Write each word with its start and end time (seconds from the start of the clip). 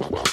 Wow. 0.00 0.29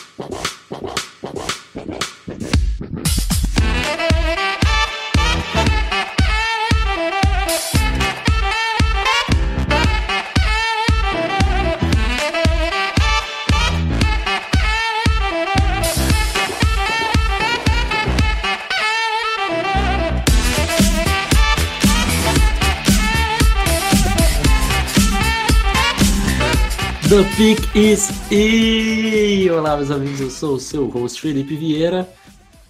The 27.17 27.23
Pick 27.35 27.75
is 27.75 28.11
E! 28.31 29.49
Olá, 29.49 29.75
meus 29.75 29.89
amigos, 29.89 30.21
eu 30.21 30.29
sou 30.29 30.53
o 30.53 30.59
seu 30.59 30.87
host 30.87 31.19
Felipe 31.19 31.55
Vieira 31.55 32.07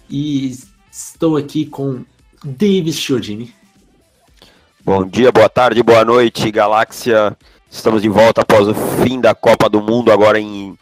e 0.08 0.56
estou 0.90 1.36
aqui 1.36 1.66
com 1.66 2.02
Davis 2.42 2.98
Chiodini. 2.98 3.54
Bom 4.82 5.04
dia, 5.04 5.30
boa 5.30 5.50
tarde, 5.50 5.82
boa 5.82 6.02
noite, 6.02 6.50
Galáxia. 6.50 7.36
Estamos 7.70 8.00
de 8.00 8.08
volta 8.08 8.40
após 8.40 8.66
o 8.66 8.74
fim 8.74 9.20
da 9.20 9.34
Copa 9.34 9.68
do 9.68 9.82
Mundo, 9.82 10.10
agora 10.10 10.40
em 10.40 10.78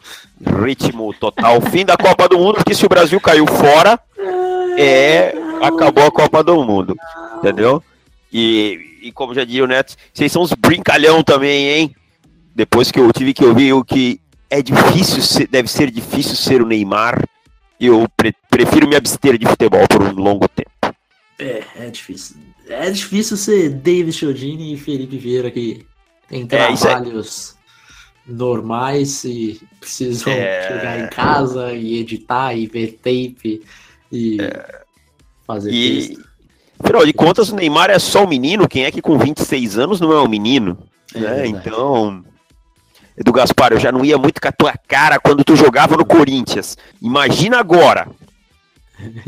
ritmo 0.63 1.13
total. 1.15 1.61
Fim 1.61 1.85
da 1.85 1.97
Copa 1.97 2.29
do 2.29 2.39
Mundo, 2.39 2.59
porque 2.59 2.73
se 2.73 2.87
o 2.87 2.89
Brasil 2.89 3.21
caiu 3.21 3.49
fora, 3.49 3.99
é 4.79 5.35
acabou 5.61 6.07
a 6.07 6.13
Copa 6.13 6.45
do 6.45 6.65
Mundo, 6.65 6.97
entendeu? 7.39 7.83
E, 8.33 9.01
e 9.03 9.11
como 9.11 9.35
já 9.35 9.43
disse 9.43 9.61
o 9.61 9.67
Neto, 9.67 9.97
vocês 10.15 10.31
são 10.31 10.43
uns 10.43 10.53
brincalhão 10.53 11.21
também, 11.21 11.69
hein? 11.69 11.97
Depois 12.57 12.91
que 12.91 12.99
eu 12.99 13.13
tive 13.13 13.35
que 13.35 13.45
ouvir 13.45 13.75
o 13.75 13.85
que 13.85 14.19
é 14.49 14.63
difícil, 14.63 15.21
ser, 15.21 15.47
deve 15.47 15.69
ser 15.69 15.91
difícil 15.91 16.35
ser 16.35 16.63
o 16.63 16.67
Neymar, 16.67 17.23
eu 17.79 18.07
pre 18.17 18.35
prefiro 18.49 18.89
me 18.89 18.97
abster 18.97 19.37
de 19.37 19.47
futebol 19.47 19.87
por 19.87 20.03
um 20.03 20.13
longo 20.13 20.49
tempo. 20.49 20.97
É, 21.39 21.63
é 21.77 21.91
difícil. 21.91 22.37
É 22.67 22.91
difícil 22.91 23.37
ser 23.37 23.69
David 23.69 24.13
Chiodini 24.13 24.73
e 24.73 24.79
Felipe 24.79 25.19
Vieira 25.19 25.51
que 25.51 25.85
tem 26.29 26.45
é, 26.45 26.47
trabalhos 26.47 27.55
é, 28.27 28.31
é... 28.31 28.33
normais 28.33 29.25
e 29.25 29.61
precisam 29.79 30.33
é... 30.33 30.67
chegar 30.67 31.01
em 31.01 31.11
casa 31.11 31.75
e 31.75 31.99
editar 31.99 32.55
e 32.55 32.67
ver 32.67 32.93
tape 32.93 33.63
e 34.11 34.41
é. 34.41 34.81
fazer 35.47 35.71
e... 35.71 36.09
texto. 36.09 36.27
Afinal 36.79 37.05
de 37.05 37.13
contas, 37.13 37.51
o 37.51 37.57
Neymar 37.57 37.91
é 37.91 37.99
só 37.99 38.25
um 38.25 38.29
menino. 38.29 38.69
Quem 38.69 38.85
é 38.85 38.91
que 38.91 39.03
com 39.03 39.19
26 39.19 39.79
anos 39.79 40.01
não 40.01 40.13
é 40.13 40.23
um 40.23 40.29
menino? 40.29 40.79
É 41.15 41.21
né? 41.21 41.47
Então, 41.47 42.23
Edu 43.17 43.33
Gaspar, 43.33 43.73
eu 43.73 43.81
já 43.81 43.91
não 43.91 44.05
ia 44.05 44.19
muito 44.19 44.41
com 44.41 44.49
a 44.49 44.53
tua 44.53 44.75
cara 44.87 45.19
quando 45.19 45.43
tu 45.43 45.57
jogava 45.57 45.97
no 45.97 46.05
Corinthians. 46.05 46.77
Imagina 47.01 47.59
agora. 47.59 48.09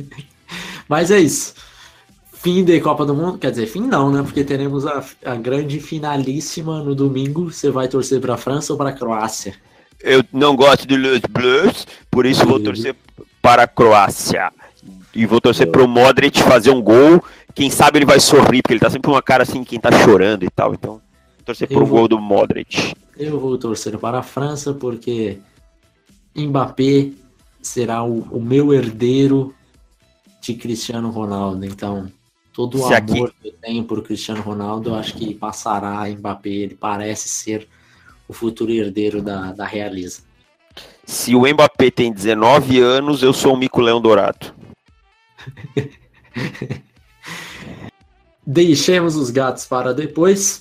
Mas 0.89 1.11
é 1.11 1.19
isso. 1.19 1.55
Fim 2.33 2.65
de 2.65 2.81
Copa 2.81 3.05
do 3.05 3.15
Mundo, 3.15 3.39
quer 3.39 3.51
dizer, 3.51 3.67
fim 3.67 3.81
não, 3.81 4.13
né? 4.13 4.23
Porque 4.23 4.45
teremos 4.45 4.87
a, 4.87 5.03
a 5.25 5.35
grande 5.35 5.81
finalíssima 5.81 6.83
no 6.83 6.95
domingo. 6.95 7.51
Você 7.51 7.71
vai 7.71 7.89
torcer 7.89 8.21
para 8.21 8.35
a 8.35 8.39
França 8.39 8.73
ou 8.73 8.79
para 8.79 8.91
a 8.91 8.93
Croácia? 8.93 9.55
Eu 10.01 10.25
não 10.33 10.55
gosto 10.55 10.87
de 10.87 10.97
Les 10.97 11.21
Bleus, 11.29 11.87
por 12.09 12.25
isso 12.25 12.47
vou 12.47 12.61
torcer 12.61 12.95
para 13.43 13.65
a 13.65 13.67
Croácia. 13.67 14.53
E 15.13 15.27
vou 15.27 15.41
torcer 15.41 15.67
para 15.67 15.83
o 15.83 15.89
Modric 15.89 16.41
fazer 16.43 16.71
um 16.71 16.81
gol. 16.81 17.23
Quem 17.55 17.71
sabe 17.71 17.99
ele 17.99 18.07
vai 18.07 18.21
sorrir, 18.21 18.63
porque 18.63 18.75
ele 18.75 18.81
tá 18.81 18.89
sempre 18.89 19.07
com 19.07 19.15
uma 19.15 19.23
cara 19.23 19.43
assim, 19.43 19.65
quem 19.65 19.81
tá 19.81 19.91
chorando 19.91 20.45
e 20.45 20.51
tal. 20.51 20.73
Então, 20.75 21.01
torcer 21.49 21.67
para 21.67 21.83
o 21.83 21.87
gol 21.87 22.07
do 22.07 22.21
Modric. 22.21 22.95
Eu 23.17 23.41
vou 23.41 23.57
torcer 23.57 23.99
para 23.99 24.19
a 24.19 24.23
França 24.23 24.75
porque 24.75 25.39
Mbappé 26.37 27.13
será 27.63 28.05
o, 28.05 28.21
o 28.31 28.41
meu 28.41 28.75
herdeiro 28.75 29.55
de 30.43 30.55
Cristiano 30.55 31.11
Ronaldo. 31.11 31.65
Então, 31.65 32.13
todo 32.53 32.75
o 32.75 32.87
Se 32.87 32.95
amor 32.95 33.29
aqui... 33.29 33.35
que 33.41 33.49
eu 33.49 33.55
tenho 33.63 33.85
por 33.85 34.03
Cristiano 34.03 34.43
Ronaldo, 34.43 34.91
eu 34.91 34.95
acho 34.95 35.15
que 35.15 35.35
passará 35.35 36.03
a 36.03 36.09
Mbappé. 36.09 36.51
Ele 36.51 36.75
parece 36.75 37.31
ser 37.31 37.67
o 38.29 38.35
futuro 38.35 38.71
herdeiro 38.71 39.23
da, 39.23 39.53
da 39.53 39.65
Realiza. 39.65 40.21
Se 41.05 41.35
o 41.35 41.47
Mbappé 41.47 41.91
tem 41.91 42.13
19 42.13 42.79
anos, 42.79 43.23
eu 43.23 43.33
sou 43.33 43.55
o 43.55 43.57
Mico 43.57 43.81
Leão 43.81 44.03
Dourado. 44.03 44.55
Deixemos 48.47 49.17
os 49.17 49.31
gatos 49.31 49.65
para 49.67 49.95
depois. 49.95 50.61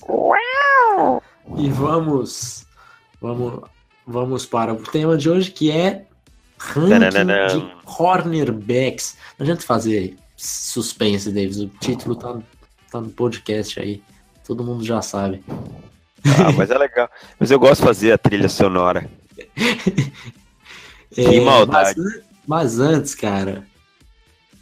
E 1.58 1.70
vamos, 1.70 2.66
vamos, 3.22 3.62
vamos 4.06 4.46
para 4.46 4.74
o 4.74 4.78
tema 4.78 5.18
de 5.18 5.30
hoje 5.30 5.52
que 5.52 5.72
é 5.72 6.06
ranking 6.58 7.60
de 7.60 7.84
cornerbacks. 7.86 9.18
Não 9.38 9.44
adianta 9.44 9.64
fazer 9.64 10.18
suspense, 10.36 11.32
Davis. 11.32 11.58
O 11.58 11.68
título 11.68 12.16
tá, 12.16 12.38
tá 12.92 13.02
no 13.02 13.10
podcast 13.10 13.80
aí. 13.80 14.04
Todo 14.46 14.64
mundo 14.64 14.84
já 14.84 15.02
sabe. 15.02 15.44
Ah, 16.26 16.52
mas 16.56 16.70
é 16.70 16.78
legal. 16.78 17.10
Mas 17.40 17.52
eu 17.52 17.60
gosto 17.60 17.82
de 17.82 17.88
fazer 17.88 18.12
a 18.12 18.18
trilha 18.18 18.50
sonora. 18.50 19.10
É, 21.16 21.24
que 21.24 21.40
maldade. 21.40 22.00
Mas, 22.00 22.22
mas, 22.46 22.80
antes, 22.80 23.16
cara, 23.16 23.66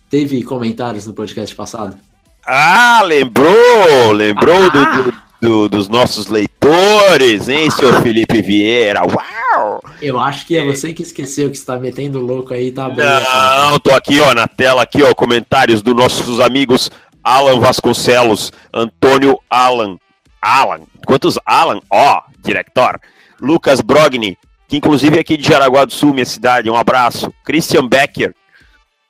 teve 0.10 0.42
comentários 0.44 1.06
no 1.06 1.14
podcast 1.14 1.54
passado? 1.54 1.98
Ah, 2.46 3.02
lembrou! 3.04 4.12
Lembrou 4.12 4.66
ah. 4.66 4.70
do, 4.70 5.04
do, 5.04 5.14
do, 5.42 5.70
dos 5.70 5.90
nossos 5.90 6.28
leitores, 6.28 7.50
hein, 7.50 7.72
senhor 7.72 8.02
Felipe 8.02 8.42
Vieira? 8.42 9.02
Uau! 9.02 9.82
Eu 10.02 10.20
acho 10.20 10.46
que 10.46 10.58
é 10.58 10.64
você 10.64 10.94
que 10.94 11.02
esqueceu 11.02 11.50
que 11.50 11.58
está 11.58 11.78
metendo 11.78 12.20
louco 12.20 12.54
aí, 12.54 12.72
tá 12.72 12.90
bom. 12.90 13.02
Não, 13.02 13.80
tô 13.80 13.92
aqui, 13.92 14.20
ó, 14.20 14.34
na 14.34 14.48
tela 14.48 14.84
aqui, 14.84 15.02
ó, 15.02 15.14
comentários 15.16 15.82
dos 15.82 15.96
nossos 15.96 16.40
amigos 16.40 16.92
Alan 17.24 17.60
Vasconcelos, 17.60 18.52
Antônio 18.72 19.40
Alan. 19.50 19.98
Alan, 20.40 20.82
quantos 21.08 21.40
Alan? 21.44 21.82
Ó, 21.90 22.22
diretor. 22.44 23.00
Lucas 23.42 23.82
Brogni, 23.82 24.38
que 24.68 24.78
inclusive 24.78 25.18
é 25.18 25.22
aqui 25.22 25.36
de 25.36 25.48
Jaraguá 25.48 25.86
do 25.86 25.94
Sul, 25.94 26.14
minha 26.14 26.26
cidade, 26.26 26.70
um 26.70 26.76
abraço. 26.76 27.34
Christian 27.44 27.88
Becker 27.88 28.36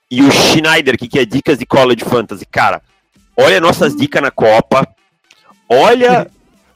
e 0.10 0.22
o 0.22 0.32
Schneider, 0.32 0.98
que 0.98 1.10
quer 1.10 1.26
dicas 1.26 1.58
de 1.58 1.66
College 1.66 2.06
Fantasy. 2.06 2.46
Cara, 2.46 2.82
olha 3.38 3.60
nossas 3.60 3.96
dicas 3.96 4.22
na 4.22 4.32
Copa 4.32 4.88
olha 5.70 6.30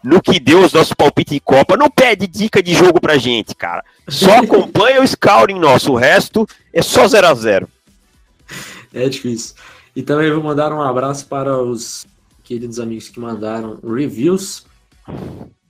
no 0.03 0.21
que 0.21 0.39
deu 0.39 0.63
os 0.63 0.73
nossos 0.73 0.93
palpites 0.93 1.33
de 1.33 1.39
Copa. 1.39 1.77
Não 1.77 1.89
pede 1.89 2.27
dica 2.27 2.61
de 2.61 2.73
jogo 2.73 2.99
pra 2.99 3.17
gente, 3.17 3.55
cara. 3.55 3.83
Só 4.07 4.39
acompanha 4.39 5.01
o 5.01 5.07
scouting 5.07 5.59
nosso. 5.59 5.93
O 5.93 5.95
resto 5.95 6.47
é 6.73 6.81
só 6.81 7.07
0 7.07 7.27
a 7.27 7.33
0 7.33 7.69
É 8.93 9.07
difícil. 9.09 9.55
E 9.95 10.01
também 10.01 10.31
vou 10.31 10.43
mandar 10.43 10.71
um 10.71 10.81
abraço 10.81 11.25
para 11.27 11.57
os 11.57 12.07
queridos 12.43 12.79
amigos 12.79 13.09
que 13.09 13.19
mandaram 13.19 13.79
reviews. 13.83 14.65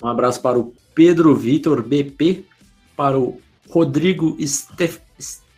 Um 0.02 0.08
abraço 0.08 0.42
para 0.42 0.60
o 0.60 0.74
Pedro 0.94 1.36
Vitor 1.36 1.82
BP, 1.82 2.46
para 2.96 3.18
o 3.18 3.42
Rodrigo 3.70 4.38
Stef 4.46 5.00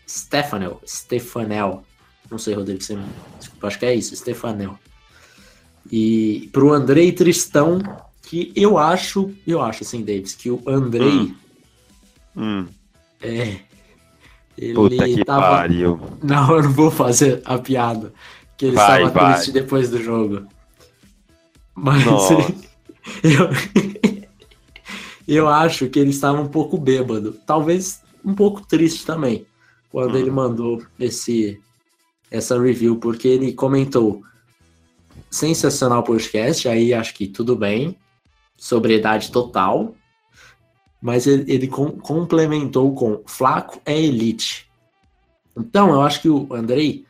Stefanel. 0.08 0.82
Stefanel. 0.86 1.84
Não 2.30 2.38
sei, 2.38 2.54
Rodrigo, 2.54 2.82
você... 2.82 2.98
desculpa, 3.40 3.68
acho 3.68 3.80
que 3.80 3.86
é 3.86 3.94
isso, 3.94 4.16
Stefanel. 4.16 4.78
E 5.90 6.50
pro 6.52 6.72
Andrei 6.74 7.12
Tristão, 7.12 7.82
que 8.22 8.52
eu 8.56 8.78
acho, 8.78 9.32
eu 9.46 9.62
acho 9.62 9.84
assim, 9.84 10.04
Davis, 10.04 10.36
que 10.36 10.50
o 10.50 10.62
Andrei. 10.68 11.08
Hum. 11.08 11.36
Hum. 12.36 12.66
É. 13.22 13.60
Ele 14.58 14.74
Puta 14.74 15.06
que 15.06 15.26
tava... 15.26 15.58
pariu. 15.58 16.00
Não, 16.22 16.56
eu 16.56 16.64
não 16.64 16.72
vou 16.72 16.92
fazer 16.92 17.42
a 17.46 17.58
piada. 17.58 18.14
Que 18.58 18.68
ele 18.68 18.76
vai, 18.76 19.04
estava 19.04 19.20
vai. 19.20 19.34
triste 19.34 19.52
depois 19.52 19.90
do 19.90 20.02
jogo. 20.02 20.46
Mas 21.74 22.04
eu, 23.24 23.50
eu 25.28 25.50
acho 25.50 25.90
que 25.90 26.00
ele 26.00 26.12
estava 26.12 26.40
um 26.40 26.48
pouco 26.48 26.78
bêbado. 26.78 27.34
Talvez 27.46 28.02
um 28.24 28.36
pouco 28.36 28.66
triste 28.66 29.06
também. 29.06 29.46
Quando 29.90 30.14
hum. 30.14 30.18
ele 30.18 30.32
mandou 30.32 30.84
esse 31.00 31.60
essa 32.30 32.58
review, 32.58 32.96
porque 32.96 33.28
ele 33.28 33.52
comentou 33.52 34.24
sensacional 35.32 36.04
podcast, 36.04 36.68
aí 36.68 36.94
acho 36.94 37.14
que 37.14 37.26
tudo 37.26 37.56
bem, 37.56 37.98
sobriedade 38.58 39.32
total, 39.32 39.96
mas 41.02 41.26
ele, 41.26 41.52
ele 41.52 41.68
com, 41.68 41.90
complementou 41.92 42.94
com 42.94 43.24
Flaco 43.26 43.82
é 43.86 43.98
elite. 43.98 44.70
Então, 45.58 45.92
eu 45.92 46.02
acho 46.02 46.22
que 46.22 46.30
o 46.30 46.54
Andrei 46.54 47.06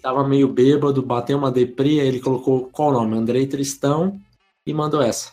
tava 0.00 0.26
meio 0.28 0.48
bêbado, 0.48 1.02
bateu 1.02 1.38
uma 1.38 1.50
deprê, 1.50 1.94
ele 1.94 2.20
colocou 2.20 2.68
qual 2.70 2.90
o 2.90 2.92
nome? 2.92 3.16
Andrei 3.16 3.46
Tristão 3.46 4.20
e 4.66 4.72
mandou 4.72 5.02
essa. 5.02 5.32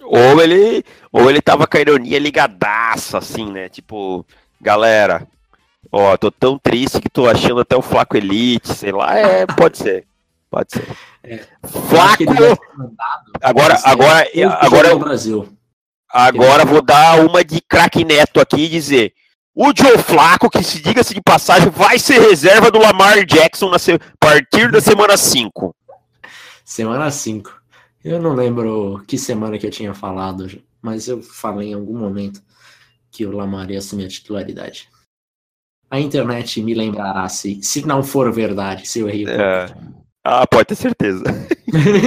Ou 0.00 0.42
ele, 0.42 0.82
ou 1.12 1.30
ele 1.30 1.40
tava 1.40 1.66
com 1.66 1.76
a 1.76 1.80
ironia 1.80 2.18
ligadaça, 2.18 3.18
assim, 3.18 3.50
né? 3.52 3.68
Tipo, 3.68 4.26
galera, 4.60 5.28
ó, 5.90 6.16
tô 6.16 6.30
tão 6.30 6.58
triste 6.58 7.00
que 7.00 7.10
tô 7.10 7.28
achando 7.28 7.60
até 7.60 7.76
o 7.76 7.82
Flaco 7.82 8.16
Elite, 8.16 8.74
sei 8.74 8.92
lá, 8.92 9.16
é, 9.16 9.46
pode 9.46 9.78
ser. 9.78 10.06
Pode 10.52 10.70
ser. 10.70 10.86
É. 11.24 11.38
Flaco! 11.66 12.24
Agora, 13.40 13.80
agora, 13.84 14.28
agora, 14.60 14.98
Brasil. 14.98 15.48
Agora 16.12 16.66
vou 16.66 16.82
dar 16.82 17.24
uma 17.24 17.42
de 17.42 17.58
craque 17.62 18.04
neto 18.04 18.38
aqui 18.38 18.64
e 18.64 18.68
dizer: 18.68 19.14
O 19.54 19.72
Joe 19.74 19.96
Flaco, 19.96 20.50
que 20.50 20.62
se 20.62 20.82
diga-se 20.82 21.14
de 21.14 21.22
passagem, 21.22 21.70
vai 21.70 21.98
ser 21.98 22.20
reserva 22.20 22.70
do 22.70 22.78
Lamar 22.78 23.24
Jackson 23.24 23.70
na 23.70 23.78
se... 23.78 23.92
a 23.92 23.98
partir 24.20 24.70
da 24.70 24.78
semana 24.78 25.16
5. 25.16 25.74
Semana 26.66 27.10
5. 27.10 27.50
Eu 28.04 28.20
não 28.20 28.34
lembro 28.34 29.02
que 29.08 29.16
semana 29.16 29.56
que 29.56 29.66
eu 29.66 29.70
tinha 29.70 29.94
falado, 29.94 30.62
mas 30.82 31.08
eu 31.08 31.22
falei 31.22 31.70
em 31.70 31.74
algum 31.74 31.96
momento 31.96 32.42
que 33.10 33.24
o 33.24 33.34
Lamar 33.34 33.70
ia 33.70 33.78
assumir 33.78 34.04
a 34.04 34.08
titularidade. 34.08 34.86
A 35.90 35.98
internet 35.98 36.62
me 36.62 36.74
lembrará 36.74 37.26
se, 37.30 37.62
se 37.62 37.86
não 37.86 38.02
for 38.02 38.30
verdade, 38.30 38.86
se 38.86 39.00
eu 39.00 39.08
errei. 39.08 39.24
É. 39.26 39.91
Ah, 40.24 40.46
pode 40.46 40.66
ter 40.66 40.76
certeza. 40.76 41.24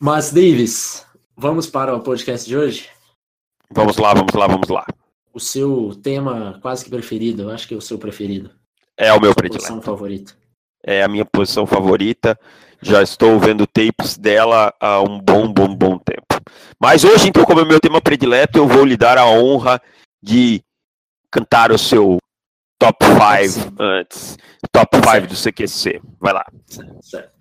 mas, 0.00 0.32
Davis, 0.32 1.06
vamos 1.36 1.66
para 1.66 1.94
o 1.94 2.00
podcast 2.00 2.48
de 2.48 2.56
hoje? 2.56 2.88
Vamos 3.70 3.96
lá, 3.96 4.14
vamos 4.14 4.34
lá, 4.34 4.46
vamos 4.46 4.68
lá 4.68 4.86
o 5.32 5.40
seu 5.40 5.94
tema 6.02 6.58
quase 6.60 6.84
que 6.84 6.90
preferido, 6.90 7.44
eu 7.44 7.50
acho 7.50 7.66
que 7.66 7.74
é 7.74 7.76
o 7.76 7.80
seu 7.80 7.98
preferido. 7.98 8.50
É 8.96 9.12
o 9.12 9.20
meu 9.20 9.34
predileto. 9.34 9.64
Posição 9.64 9.82
favorita. 9.82 10.36
É 10.84 11.02
a 11.02 11.08
minha 11.08 11.24
posição 11.24 11.66
favorita. 11.66 12.38
Já 12.82 13.02
estou 13.02 13.38
vendo 13.38 13.66
tapes 13.66 14.16
dela 14.16 14.74
há 14.80 15.00
um 15.00 15.20
bom, 15.20 15.52
bom, 15.52 15.74
bom 15.74 15.98
tempo. 15.98 16.26
Mas 16.78 17.04
hoje, 17.04 17.28
então, 17.28 17.44
como 17.44 17.60
é 17.60 17.64
meu 17.64 17.80
tema 17.80 18.00
predileto, 18.00 18.58
eu 18.58 18.66
vou 18.66 18.84
lhe 18.84 18.96
dar 18.96 19.18
a 19.18 19.26
honra 19.26 19.80
de 20.22 20.62
cantar 21.30 21.70
o 21.70 21.78
seu 21.78 22.18
top 22.80 23.04
5 23.04 23.74
antes. 23.78 24.38
Top 24.72 24.96
5 24.96 25.26
do 25.28 25.36
CQC. 25.36 26.00
Vai 26.18 26.32
lá. 26.32 26.44
Certo, 26.66 26.98
certo. 27.02 27.32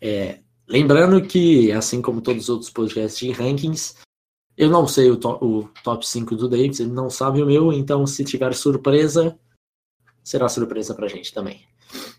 É, 0.00 0.40
lembrando 0.68 1.22
que, 1.22 1.70
assim 1.72 2.02
como 2.02 2.20
todos 2.20 2.44
os 2.44 2.48
outros 2.48 2.70
podcasts 2.70 3.18
de 3.18 3.30
rankings, 3.30 3.94
eu 4.56 4.68
não 4.68 4.86
sei 4.86 5.10
o, 5.10 5.16
to 5.16 5.38
o 5.40 5.68
top 5.84 6.06
5 6.06 6.34
do 6.36 6.48
Davis, 6.48 6.80
ele 6.80 6.90
não 6.90 7.08
sabe 7.08 7.42
o 7.42 7.46
meu, 7.46 7.72
então 7.72 8.06
se 8.06 8.24
tiver 8.24 8.52
surpresa, 8.54 9.38
será 10.22 10.48
surpresa 10.48 10.94
pra 10.94 11.08
gente 11.08 11.32
também. 11.32 11.64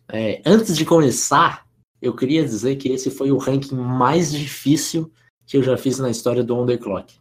É, 0.07 0.41
antes 0.45 0.75
de 0.75 0.85
começar, 0.85 1.68
eu 2.01 2.15
queria 2.15 2.44
dizer 2.44 2.77
que 2.77 2.89
esse 2.89 3.12
foi 3.12 3.31
o 3.31 3.38
ranking 3.38 3.75
mais 3.75 4.31
difícil 4.31 5.12
que 5.45 5.57
eu 5.57 5.63
já 5.63 5.77
fiz 5.77 6.00
na 6.00 6.09
história 6.09 6.44
do 6.44 6.56
On 6.56 6.65
The 6.65 6.77
Clock. 6.77 7.13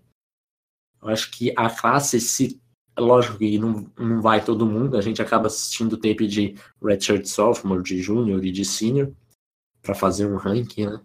Eu 1.03 1.09
acho 1.09 1.31
que 1.31 1.53
a 1.57 1.69
classe, 1.71 2.21
se, 2.21 2.60
lógico 2.99 3.39
que 3.39 3.59
não, 3.59 3.91
não 3.99 4.21
vai 4.21 4.45
todo 4.45 4.67
mundo, 4.67 4.97
a 4.97 5.01
gente 5.01 5.23
acaba 5.23 5.47
assistindo 5.47 5.97
tape 5.97 6.27
de 6.27 6.55
Redshirt 6.83 7.27
Sophomore, 7.27 7.83
de 7.83 8.03
Junior 8.03 8.45
e 8.45 8.53
de 8.53 8.65
Senior, 8.65 9.13
para 9.83 9.95
fazer 9.95 10.27
um 10.27 10.37
ranking, 10.37 10.87
né? 10.87 11.01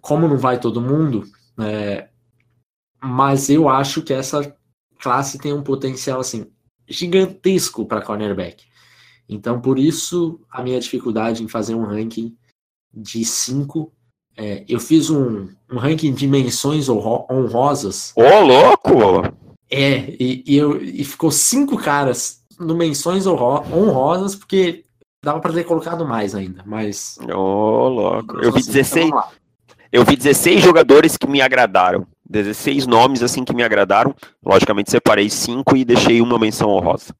Como 0.00 0.26
não 0.26 0.38
vai 0.38 0.58
todo 0.58 0.80
mundo, 0.80 1.24
é, 1.60 2.08
mas 3.00 3.48
eu 3.48 3.68
acho 3.68 4.02
que 4.02 4.12
essa 4.12 4.56
classe 4.98 5.38
tem 5.38 5.52
um 5.52 5.62
potencial 5.62 6.20
assim 6.20 6.50
gigantesco 6.88 7.86
para 7.86 8.02
cornerback. 8.02 8.64
Então, 9.28 9.60
por 9.60 9.78
isso, 9.78 10.40
a 10.50 10.62
minha 10.62 10.78
dificuldade 10.78 11.42
em 11.42 11.48
fazer 11.48 11.74
um 11.74 11.84
ranking 11.84 12.36
de 12.92 13.24
5. 13.24 13.92
É, 14.36 14.64
eu 14.68 14.80
fiz 14.80 15.10
um, 15.10 15.48
um, 15.70 15.78
ranking 15.78 16.12
de 16.12 16.26
menções 16.26 16.88
honrosas. 16.88 18.12
Ô, 18.16 18.22
oh, 18.22 18.40
louco! 18.40 19.41
É, 19.72 20.14
e, 20.20 20.44
e, 20.46 20.56
eu, 20.56 20.82
e 20.82 21.02
ficou 21.02 21.30
cinco 21.30 21.78
caras 21.78 22.42
no 22.60 22.76
menções 22.76 23.26
honrosas, 23.26 24.36
porque 24.36 24.84
dava 25.24 25.40
para 25.40 25.54
ter 25.54 25.64
colocado 25.64 26.06
mais 26.06 26.34
ainda, 26.34 26.62
mas... 26.66 27.18
Ô, 27.22 27.38
oh, 27.38 27.88
louco! 27.88 28.36
Eu 28.42 28.52
vi 28.52 28.62
16... 28.62 29.06
Então, 29.06 29.24
eu 29.90 30.04
vi 30.04 30.16
16 30.16 30.62
jogadores 30.62 31.16
que 31.16 31.26
me 31.26 31.42
agradaram. 31.42 32.06
16 32.28 32.86
nomes 32.86 33.22
assim 33.22 33.44
que 33.44 33.54
me 33.54 33.62
agradaram. 33.62 34.14
Logicamente 34.44 34.90
separei 34.90 35.28
cinco 35.28 35.76
e 35.76 35.84
deixei 35.84 36.20
uma 36.22 36.38
menção 36.38 36.70
honrosa. 36.70 37.14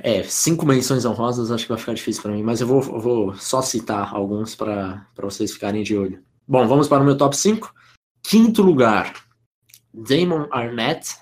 É, 0.00 0.22
cinco 0.22 0.64
menções 0.64 1.04
honrosas 1.04 1.50
acho 1.50 1.64
que 1.64 1.70
vai 1.70 1.78
ficar 1.78 1.94
difícil 1.94 2.22
para 2.22 2.30
mim, 2.30 2.42
mas 2.42 2.60
eu 2.60 2.68
vou, 2.68 2.80
eu 2.82 3.00
vou 3.00 3.34
só 3.34 3.60
citar 3.62 4.14
alguns 4.14 4.54
para 4.54 5.04
vocês 5.20 5.52
ficarem 5.52 5.82
de 5.82 5.96
olho. 5.96 6.22
Bom, 6.46 6.66
vamos 6.68 6.86
para 6.86 7.02
o 7.02 7.04
meu 7.04 7.16
top 7.16 7.36
5. 7.36 7.74
Quinto 8.22 8.62
lugar, 8.62 9.12
Damon 9.92 10.46
Arnett. 10.52 11.16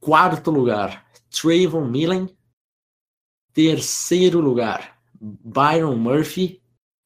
Quarto 0.00 0.50
lugar, 0.50 1.04
Trayvon 1.30 1.84
Millen. 1.84 2.28
Terceiro 3.52 4.40
lugar, 4.40 4.96
Byron 5.20 5.96
Murphy. 5.96 6.62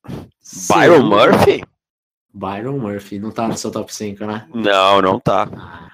Byron 0.06 0.96
Segundo, 0.96 1.08
Murphy? 1.08 1.64
Byron 2.32 2.78
Murphy 2.78 3.18
não 3.18 3.30
tá 3.30 3.48
no 3.48 3.56
seu 3.56 3.70
top 3.70 3.92
5, 3.92 4.24
né? 4.26 4.46
Não, 4.54 5.02
não 5.02 5.18
tá. 5.18 5.90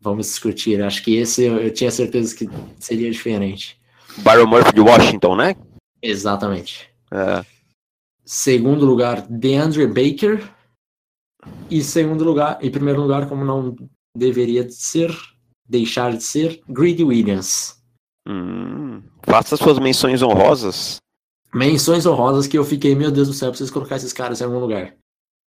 Vamos 0.00 0.26
discutir. 0.26 0.82
Acho 0.82 1.02
que 1.02 1.16
esse 1.16 1.44
eu, 1.44 1.58
eu, 1.58 1.72
tinha 1.72 1.90
certeza 1.90 2.34
que 2.34 2.48
seria 2.78 3.10
diferente. 3.10 3.80
Byron 4.18 4.46
Murphy 4.46 4.72
de 4.72 4.80
Washington, 4.80 5.36
né? 5.36 5.56
Exatamente. 6.00 6.88
É. 7.10 7.44
Segundo 8.24 8.86
lugar, 8.86 9.26
DeAndre 9.28 9.86
Baker. 9.86 10.42
E 11.70 11.82
segundo 11.82 12.24
lugar, 12.24 12.58
em 12.62 12.70
primeiro 12.70 13.00
lugar, 13.00 13.28
como 13.28 13.44
não 13.44 13.76
deveria 14.16 14.68
ser, 14.70 15.10
deixar 15.68 16.16
de 16.16 16.22
ser, 16.22 16.62
Greedy 16.68 17.04
Williams. 17.04 17.80
Hum, 18.28 19.02
faça 19.22 19.56
suas 19.56 19.78
menções 19.78 20.22
honrosas. 20.22 20.96
Menções 21.54 22.06
honrosas 22.06 22.46
que 22.46 22.56
eu 22.56 22.64
fiquei, 22.64 22.94
meu 22.94 23.10
Deus 23.10 23.28
do 23.28 23.34
céu, 23.34 23.50
preciso 23.50 23.72
colocar 23.72 23.96
esses 23.96 24.12
caras 24.12 24.40
em 24.40 24.44
algum 24.44 24.58
lugar. 24.58 24.96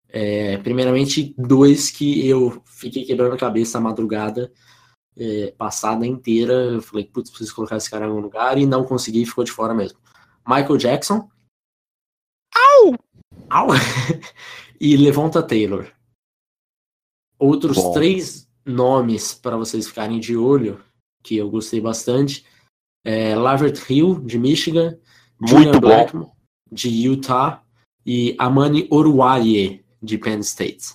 É, 0.09 0.57
primeiramente, 0.57 1.33
dois 1.37 1.89
que 1.89 2.27
eu 2.27 2.61
fiquei 2.65 3.03
quebrando 3.03 3.33
a 3.33 3.37
cabeça 3.37 3.77
a 3.77 3.81
madrugada 3.81 4.51
é, 5.17 5.51
passada 5.57 6.05
inteira. 6.05 6.53
Eu 6.53 6.81
falei, 6.81 7.05
putz, 7.05 7.29
preciso 7.29 7.55
colocar 7.55 7.77
esse 7.77 7.89
cara 7.89 8.05
em 8.05 8.09
algum 8.09 8.21
lugar 8.21 8.57
e 8.57 8.65
não 8.65 8.83
consegui, 8.83 9.25
ficou 9.25 9.43
de 9.43 9.51
fora 9.51 9.73
mesmo. 9.73 9.97
Michael 10.47 10.77
Jackson. 10.77 11.29
Au! 12.53 12.95
Au! 13.49 13.67
e 14.79 14.95
Levonta 14.97 15.41
Taylor. 15.41 15.91
Outros 17.39 17.77
Bom. 17.77 17.93
três 17.93 18.47
nomes 18.65 19.33
para 19.33 19.57
vocês 19.57 19.87
ficarem 19.87 20.19
de 20.19 20.35
olho, 20.35 20.83
que 21.23 21.37
eu 21.37 21.49
gostei 21.49 21.79
bastante. 21.81 22.45
É, 23.05 23.35
Lavert 23.35 23.89
Hill, 23.89 24.19
de 24.21 24.37
Michigan. 24.37 24.97
Muito 25.39 25.79
Blackmon, 25.79 26.31
de 26.71 26.89
Utah. 26.89 27.61
E 28.05 28.35
Amani 28.37 28.87
Oruaye, 28.91 29.83
de 30.01 30.17
Penn 30.17 30.39
State. 30.39 30.93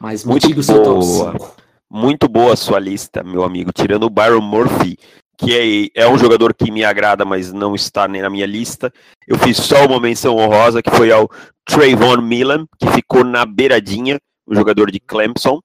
Mas 0.00 0.24
muito 0.24 0.48
boa. 0.48 0.62
seu 0.62 0.82
top 0.82 1.04
5. 1.04 1.56
Muito 1.90 2.28
boa 2.28 2.52
a 2.52 2.56
sua 2.56 2.78
lista, 2.78 3.22
meu 3.22 3.42
amigo. 3.42 3.72
Tirando 3.72 4.04
o 4.04 4.10
Byron 4.10 4.40
Murphy, 4.40 4.96
que 5.38 5.90
é, 5.94 6.02
é, 6.02 6.08
um 6.08 6.18
jogador 6.18 6.54
que 6.54 6.70
me 6.70 6.84
agrada, 6.84 7.24
mas 7.24 7.52
não 7.52 7.74
está 7.74 8.06
nem 8.08 8.20
na 8.20 8.28
minha 8.28 8.46
lista. 8.46 8.92
Eu 9.26 9.38
fiz 9.38 9.56
só 9.56 9.86
uma 9.86 10.00
menção 10.00 10.36
honrosa, 10.36 10.82
que 10.82 10.90
foi 10.90 11.10
ao 11.12 11.30
Trayvon 11.64 12.20
Milan, 12.20 12.66
que 12.78 12.90
ficou 12.90 13.24
na 13.24 13.46
beiradinha, 13.46 14.18
o 14.48 14.54
jogador 14.54 14.90
de 14.90 14.98
Clemson. 14.98 15.60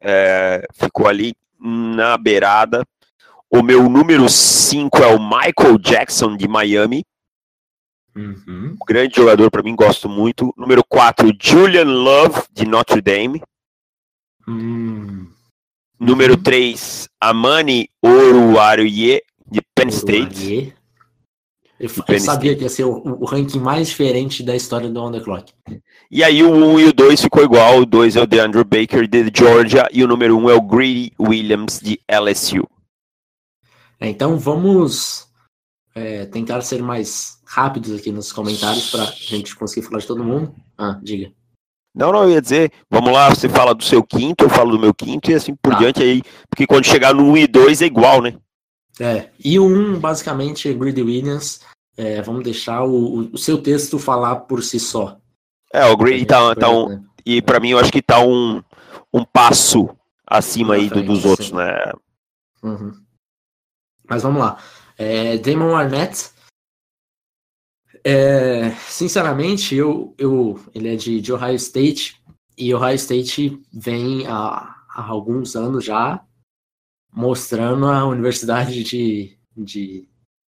É, 0.00 0.66
ficou 0.74 1.06
ali 1.06 1.34
na 1.58 2.18
beirada. 2.18 2.84
O 3.50 3.62
meu 3.62 3.88
número 3.88 4.28
5 4.28 4.98
é 4.98 5.06
o 5.06 5.18
Michael 5.18 5.78
Jackson, 5.78 6.36
de 6.36 6.48
Miami. 6.48 7.04
Uhum. 8.14 8.76
Grande 8.86 9.16
jogador 9.16 9.50
para 9.50 9.62
mim, 9.62 9.76
gosto 9.76 10.08
muito. 10.08 10.52
Número 10.56 10.82
4, 10.88 11.32
Julian 11.40 11.84
Love, 11.84 12.42
de 12.52 12.66
Notre 12.66 13.00
Dame. 13.00 13.42
Uhum. 14.48 15.30
Número 15.98 16.36
3, 16.36 17.08
Amani 17.20 17.88
Oruarie, 18.02 19.22
de 19.50 19.62
Penn 19.74 19.88
State. 19.88 20.74
Eu, 21.78 21.90
eu 22.08 22.20
sabia 22.20 22.56
que 22.56 22.62
ia 22.62 22.68
ser 22.70 22.84
o, 22.84 23.02
o, 23.02 23.24
ranking 23.26 23.60
mais 23.60 23.88
diferente 23.88 24.42
da 24.42 24.56
história 24.56 24.88
do 24.88 25.02
On 25.02 25.12
The 25.12 25.20
Clock. 25.20 25.52
E 26.10 26.22
aí 26.22 26.42
o 26.42 26.50
1 26.50 26.80
e 26.80 26.84
o 26.84 26.92
2 26.92 27.20
ficou 27.20 27.42
igual. 27.42 27.80
O 27.80 27.86
2 27.86 28.16
é 28.16 28.22
o 28.22 28.26
DeAndre 28.26 28.64
Baker, 28.64 29.06
de 29.06 29.30
Georgia. 29.34 29.88
E 29.92 30.04
o 30.04 30.08
número 30.08 30.36
1 30.38 30.50
é 30.50 30.54
o 30.54 30.60
Greedy 30.60 31.12
Williams, 31.18 31.80
de 31.80 32.00
LSU. 32.08 32.68
É, 33.98 34.08
então 34.08 34.38
vamos 34.38 35.26
é, 35.94 36.26
tentar 36.26 36.60
ser 36.60 36.82
mais 36.82 37.40
rápidos 37.44 37.98
aqui 37.98 38.12
nos 38.12 38.32
comentários 38.32 38.90
para 38.90 39.04
a 39.04 39.12
gente 39.12 39.56
conseguir 39.56 39.86
falar 39.86 40.00
de 40.00 40.06
todo 40.06 40.24
mundo. 40.24 40.54
Ah, 40.76 40.98
diga. 41.02 41.32
Não, 41.94 42.12
não, 42.12 42.24
eu 42.24 42.32
ia 42.32 42.42
dizer, 42.42 42.70
vamos 42.90 43.10
lá, 43.10 43.30
você 43.30 43.48
fala 43.48 43.74
do 43.74 43.82
seu 43.82 44.02
quinto, 44.02 44.44
eu 44.44 44.50
falo 44.50 44.72
do 44.72 44.78
meu 44.78 44.92
quinto 44.92 45.30
e 45.30 45.34
assim 45.34 45.54
por 45.54 45.72
tá. 45.72 45.78
diante 45.78 46.02
aí, 46.02 46.22
porque 46.50 46.66
quando 46.66 46.84
chegar 46.84 47.14
no 47.14 47.24
1 47.30 47.36
e 47.38 47.46
2 47.46 47.80
é 47.80 47.86
igual, 47.86 48.20
né? 48.20 48.34
É, 49.00 49.30
e 49.42 49.58
o 49.58 49.64
1 49.64 49.98
basicamente 49.98 50.68
é 50.68 50.74
Greedy 50.74 51.02
Williams, 51.02 51.62
é, 51.96 52.20
vamos 52.20 52.44
deixar 52.44 52.84
o, 52.84 53.30
o, 53.32 53.38
seu 53.38 53.56
texto 53.56 53.98
falar 53.98 54.36
por 54.40 54.62
si 54.62 54.78
só. 54.78 55.16
É, 55.76 55.84
o 55.90 55.96
Greedy 55.98 56.24
tá, 56.24 56.54
tá 56.54 56.70
um, 56.70 56.88
né? 56.88 57.04
e 57.26 57.42
para 57.42 57.60
mim 57.60 57.72
eu 57.72 57.78
acho 57.78 57.92
que 57.92 58.00
tá 58.00 58.18
um, 58.18 58.62
um 59.12 59.22
passo 59.26 59.94
acima 60.26 60.72
aí 60.72 60.88
dos 60.88 61.26
outros, 61.26 61.48
sim. 61.48 61.54
né? 61.54 61.92
Uhum. 62.62 62.94
Mas 64.08 64.22
vamos 64.22 64.40
lá. 64.40 64.58
É, 64.96 65.36
Damon 65.36 65.76
Arnett, 65.76 66.30
é, 68.02 68.70
sinceramente, 68.88 69.74
eu, 69.74 70.14
eu, 70.16 70.58
ele 70.74 70.94
é 70.94 70.96
de, 70.96 71.20
de 71.20 71.30
Ohio 71.30 71.56
State 71.56 72.18
e 72.56 72.74
Ohio 72.74 72.94
State 72.94 73.60
vem 73.70 74.26
há, 74.26 74.74
há 74.88 75.02
alguns 75.06 75.56
anos 75.56 75.84
já 75.84 76.24
mostrando 77.12 77.84
a 77.86 78.06
universidade 78.06 78.82
de, 78.82 79.38
de 79.54 80.08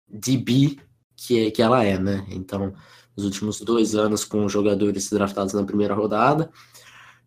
DB 0.06 0.78
que, 1.16 1.46
é, 1.46 1.50
que 1.50 1.62
ela 1.62 1.82
é, 1.82 1.98
né? 1.98 2.26
Então, 2.28 2.74
os 3.16 3.24
últimos 3.24 3.60
dois 3.60 3.94
anos 3.94 4.24
com 4.24 4.48
jogadores 4.48 5.10
draftados 5.10 5.54
na 5.54 5.64
primeira 5.64 5.94
rodada, 5.94 6.50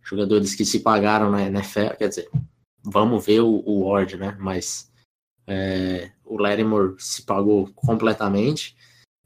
jogadores 0.04 0.56
que 0.56 0.66
se 0.66 0.80
pagaram 0.80 1.32
na 1.32 1.44
NFL, 1.44 1.96
quer 1.98 2.10
dizer, 2.10 2.30
vamos 2.84 3.26
ver 3.26 3.42
o, 3.42 3.64
o 3.66 3.88
Ward, 3.88 4.18
né? 4.18 4.36
Mas 4.40 4.92
é, 5.46 6.12
o 6.26 6.38
Lattimore 6.38 6.96
se 6.98 7.24
pagou 7.24 7.70
completamente, 7.76 8.76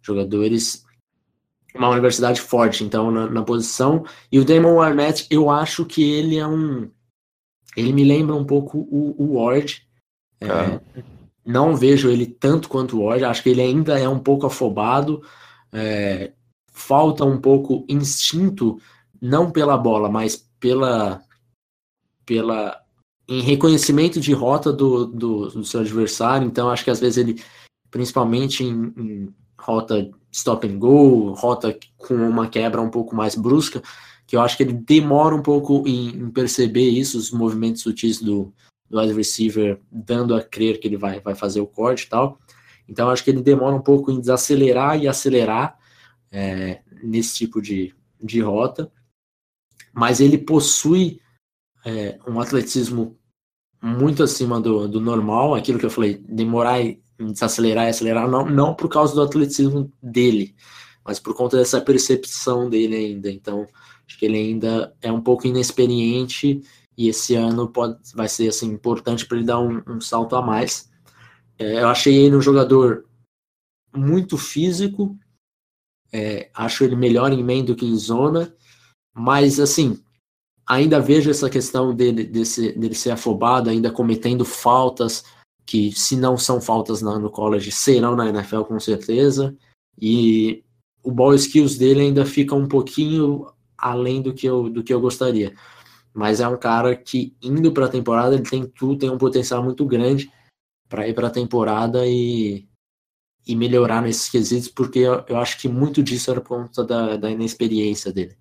jogadores 0.02 0.86
uma 1.74 1.90
universidade 1.90 2.42
forte, 2.42 2.84
então, 2.84 3.10
na, 3.12 3.30
na, 3.30 3.44
posição. 3.44 4.06
E 4.32 4.40
o 4.40 4.46
Damon 4.46 4.82
Arnett, 4.82 5.26
eu 5.30 5.50
acho 5.50 5.86
que 5.86 6.04
ele 6.04 6.38
é 6.38 6.46
um. 6.46 6.90
Ele 7.78 7.94
me 7.94 8.04
lembra 8.04 8.36
um 8.36 8.44
pouco 8.44 8.80
o, 8.80 9.16
o 9.18 9.38
Ward. 9.38 9.88
É, 10.42 10.80
não 11.46 11.76
vejo 11.76 12.10
ele 12.10 12.26
tanto 12.26 12.68
quanto 12.68 12.98
o 12.98 13.06
Ward, 13.06 13.24
acho 13.24 13.42
que 13.42 13.50
ele 13.50 13.62
ainda 13.62 13.98
é 13.98 14.10
um 14.10 14.20
pouco 14.20 14.46
afobado. 14.46 15.24
É, 15.72 16.34
falta 16.72 17.24
um 17.26 17.40
pouco 17.40 17.86
instinto, 17.88 18.80
não 19.22 19.52
pela 19.52 19.78
bola, 19.78 20.10
mas 20.10 20.50
pela. 20.60 21.22
pela 22.26 22.82
em 23.28 23.40
reconhecimento 23.40 24.20
de 24.20 24.34
rota 24.34 24.74
do, 24.74 25.06
do, 25.06 25.48
do 25.48 25.64
seu 25.64 25.80
adversário. 25.80 26.46
Então, 26.46 26.70
acho 26.70 26.84
que 26.84 26.90
às 26.90 27.00
vezes 27.00 27.18
ele, 27.18 27.42
principalmente 27.90 28.62
em, 28.64 28.94
em 28.98 29.34
rota 29.58 30.12
stop 30.32 30.68
and 30.68 30.78
go, 30.78 31.32
rota 31.34 31.78
com 31.98 32.16
uma 32.16 32.48
quebra 32.48 32.82
um 32.82 32.90
pouco 32.90 33.16
mais 33.16 33.36
brusca, 33.36 33.82
que 34.26 34.36
eu 34.36 34.42
acho 34.42 34.58
que 34.58 34.64
ele 34.64 34.74
demora 34.74 35.36
um 35.36 35.42
pouco 35.42 35.84
em, 35.88 36.10
em 36.10 36.30
perceber 36.30 36.90
isso, 36.90 37.18
os 37.18 37.32
movimentos 37.32 37.82
sutis 37.82 38.22
do, 38.22 38.54
do 38.90 39.00
wide 39.00 39.14
receiver, 39.14 39.80
dando 39.92 40.36
a 40.36 40.42
crer 40.42 40.80
que 40.80 40.88
ele 40.88 40.98
vai, 40.98 41.20
vai 41.20 41.36
fazer 41.36 41.62
o 41.62 41.68
corte 41.68 42.04
e 42.04 42.10
tal. 42.10 42.40
Então 42.88 43.10
acho 43.10 43.24
que 43.24 43.30
ele 43.30 43.42
demora 43.42 43.76
um 43.76 43.82
pouco 43.82 44.12
em 44.12 44.20
desacelerar 44.20 45.02
e 45.02 45.08
acelerar 45.08 45.78
é, 46.32 46.82
nesse 47.04 47.36
tipo 47.36 47.62
de, 47.62 47.94
de 48.22 48.42
rota, 48.42 48.92
mas 49.94 50.20
ele 50.20 50.38
possui 50.38 51.20
é, 51.86 52.18
um 52.28 52.40
atleticismo 52.40 53.18
muito 53.82 54.24
acima 54.24 54.62
do, 54.62 54.88
do 54.88 55.02
normal, 55.02 55.56
aquilo 55.56 55.80
que 55.80 55.86
eu 55.86 55.90
falei, 55.90 56.18
demorar 56.18 56.80
desacelerar 57.30 57.86
e 57.86 57.90
acelerar, 57.90 58.28
não, 58.28 58.50
não 58.50 58.74
por 58.74 58.90
causa 58.90 59.14
do 59.14 59.22
atleticismo 59.22 59.92
dele, 60.02 60.56
mas 61.06 61.20
por 61.20 61.36
conta 61.36 61.58
dessa 61.58 61.82
percepção 61.82 62.70
dele 62.70 62.96
ainda. 62.96 63.30
Então, 63.30 63.68
acho 64.08 64.18
que 64.18 64.26
ele 64.26 64.38
ainda 64.38 64.96
é 65.02 65.12
um 65.12 65.22
pouco 65.22 65.46
inexperiente 65.46 66.62
e 66.98 67.08
esse 67.10 67.36
ano 67.36 67.68
pode, 67.68 67.98
vai 68.14 68.28
ser 68.28 68.50
assim, 68.50 68.68
importante 68.72 69.26
para 69.26 69.38
ele 69.38 69.46
dar 69.46 69.60
um, 69.60 69.82
um, 69.88 70.02
salto 70.02 70.36
a 70.36 70.42
mais. 70.42 70.90
É, 71.58 71.82
eu 71.82 71.88
achei 71.88 72.16
ele 72.16 72.36
um 72.36 72.42
jogador 72.42 73.06
muito 73.96 74.38
físico, 74.38 75.18
é, 76.12 76.50
acho 76.54 76.84
ele 76.84 76.96
melhor 76.96 77.32
em 77.32 77.44
main 77.44 77.64
do 77.64 77.76
que 77.76 77.86
em 77.86 77.96
zona, 77.96 78.54
mas 79.14 79.60
assim, 79.60 80.02
ainda 80.68 81.00
vejo 81.00 81.30
essa 81.30 81.50
questão 81.50 81.94
dele, 81.94 82.24
desse, 82.24 82.72
dele 82.74 82.96
ser 82.96 83.12
afobado, 83.12 83.70
ainda 83.70 83.92
cometendo 83.92 84.46
faltas, 84.46 85.24
que 85.66 85.92
se 85.92 86.16
não 86.16 86.38
são 86.38 86.60
faltas 86.60 87.02
no 87.02 87.30
college, 87.30 87.72
serão 87.72 88.16
na 88.16 88.30
NFL 88.30 88.64
com 88.64 88.80
certeza. 88.80 89.56
E 90.02 90.64
o 91.04 91.12
ball 91.12 91.34
skills 91.36 91.78
dele 91.78 92.02
ainda 92.02 92.26
fica 92.26 92.56
um 92.56 92.68
pouquinho 92.68 93.48
além 93.78 94.22
do 94.22 94.34
que 94.34 94.46
eu, 94.46 94.70
do 94.70 94.84
que 94.84 94.94
eu 94.94 95.02
gostaria. 95.02 95.54
Mas 96.14 96.40
é 96.40 96.48
um 96.48 96.58
cara 96.58 96.96
que, 96.96 97.36
indo 97.42 97.72
para 97.72 97.86
a 97.86 97.90
temporada, 97.90 98.36
ele 98.36 98.44
tem 98.44 98.66
tudo, 98.66 99.00
tem 99.00 99.10
um 99.10 99.18
potencial 99.18 99.64
muito 99.64 99.86
grande 99.86 100.32
para 100.90 101.08
ir 101.08 101.14
para 101.14 101.28
a 101.28 101.32
temporada 101.32 102.06
e, 102.06 102.68
e 103.48 103.56
melhorar 103.56 104.02
nesses 104.02 104.30
quesitos, 104.30 104.68
porque 104.68 105.00
eu, 105.00 105.24
eu, 105.28 105.38
acho 105.38 105.58
que 105.60 105.68
muito 105.68 106.04
disso 106.04 106.30
era 106.30 106.42
por 106.42 106.58
conta 106.58 106.84
da, 106.84 107.18
da 107.18 107.30
inexperiência 107.30 108.12
dele. 108.12 108.36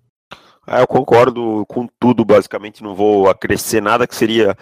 É, 0.67 0.79
eu 0.79 0.87
concordo 0.87 1.65
com 1.67 1.87
tudo, 1.99 2.23
basicamente, 2.23 2.83
não 2.83 2.93
vou 2.93 3.27
acrescer 3.27 3.81
nada 3.81 4.05
que 4.05 4.15
seria 4.15 4.55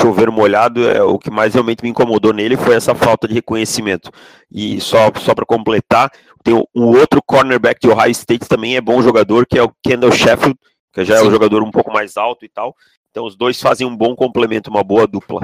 chover 0.00 0.30
molhado. 0.30 0.88
É, 0.88 1.02
o 1.02 1.18
que 1.18 1.30
mais 1.30 1.52
realmente 1.52 1.82
me 1.82 1.90
incomodou 1.90 2.32
nele 2.32 2.56
foi 2.56 2.74
essa 2.74 2.94
falta 2.94 3.28
de 3.28 3.34
reconhecimento. 3.34 4.10
E 4.50 4.80
só, 4.80 5.12
só 5.20 5.34
para 5.34 5.44
completar, 5.44 6.10
tem 6.42 6.54
um 6.74 6.86
outro 6.86 7.22
cornerback 7.24 7.80
de 7.80 7.92
Ohio 7.92 8.10
State 8.10 8.48
também 8.48 8.76
é 8.76 8.80
bom 8.80 9.02
jogador, 9.02 9.46
que 9.46 9.58
é 9.58 9.62
o 9.62 9.72
Kendall 9.82 10.12
Sheffield, 10.12 10.58
que 10.92 11.04
já 11.04 11.18
Sim. 11.18 11.24
é 11.24 11.28
um 11.28 11.30
jogador 11.30 11.62
um 11.62 11.70
pouco 11.70 11.92
mais 11.92 12.16
alto 12.16 12.46
e 12.46 12.48
tal. 12.48 12.74
Então 13.10 13.26
os 13.26 13.36
dois 13.36 13.60
fazem 13.60 13.86
um 13.86 13.94
bom 13.94 14.16
complemento, 14.16 14.70
uma 14.70 14.82
boa 14.82 15.06
dupla. 15.06 15.42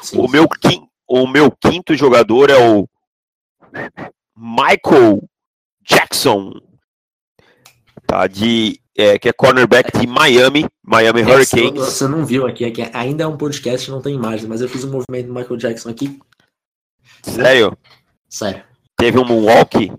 Sim, 0.00 0.18
o, 0.18 0.28
Meu, 0.28 0.48
o 1.06 1.26
meu 1.26 1.50
quinto 1.50 1.94
jogador 1.94 2.48
é 2.48 2.56
o 2.56 2.88
Michael 4.36 5.22
Jackson, 5.82 6.60
tá? 8.06 8.26
De 8.26 8.80
é, 8.96 9.18
que 9.18 9.28
é 9.28 9.32
cornerback 9.32 9.98
de 9.98 10.06
Miami, 10.06 10.66
Miami 10.82 11.20
é, 11.20 11.24
Hurricanes. 11.24 11.80
Você 11.80 12.06
não 12.06 12.24
viu 12.24 12.46
aqui, 12.46 12.64
aqui 12.64 12.88
ainda 12.92 13.24
é 13.24 13.26
um 13.26 13.36
podcast, 13.36 13.90
não 13.90 14.00
tem 14.00 14.14
imagem, 14.14 14.48
mas 14.48 14.60
eu 14.60 14.68
fiz 14.68 14.84
um 14.84 14.90
movimento 14.90 15.26
do 15.26 15.34
Michael 15.34 15.56
Jackson 15.56 15.90
aqui. 15.90 16.18
Sério? 17.22 17.76
Sério. 18.28 18.62
Teve 18.96 19.18
um 19.18 19.24
moonwalk? 19.24 19.92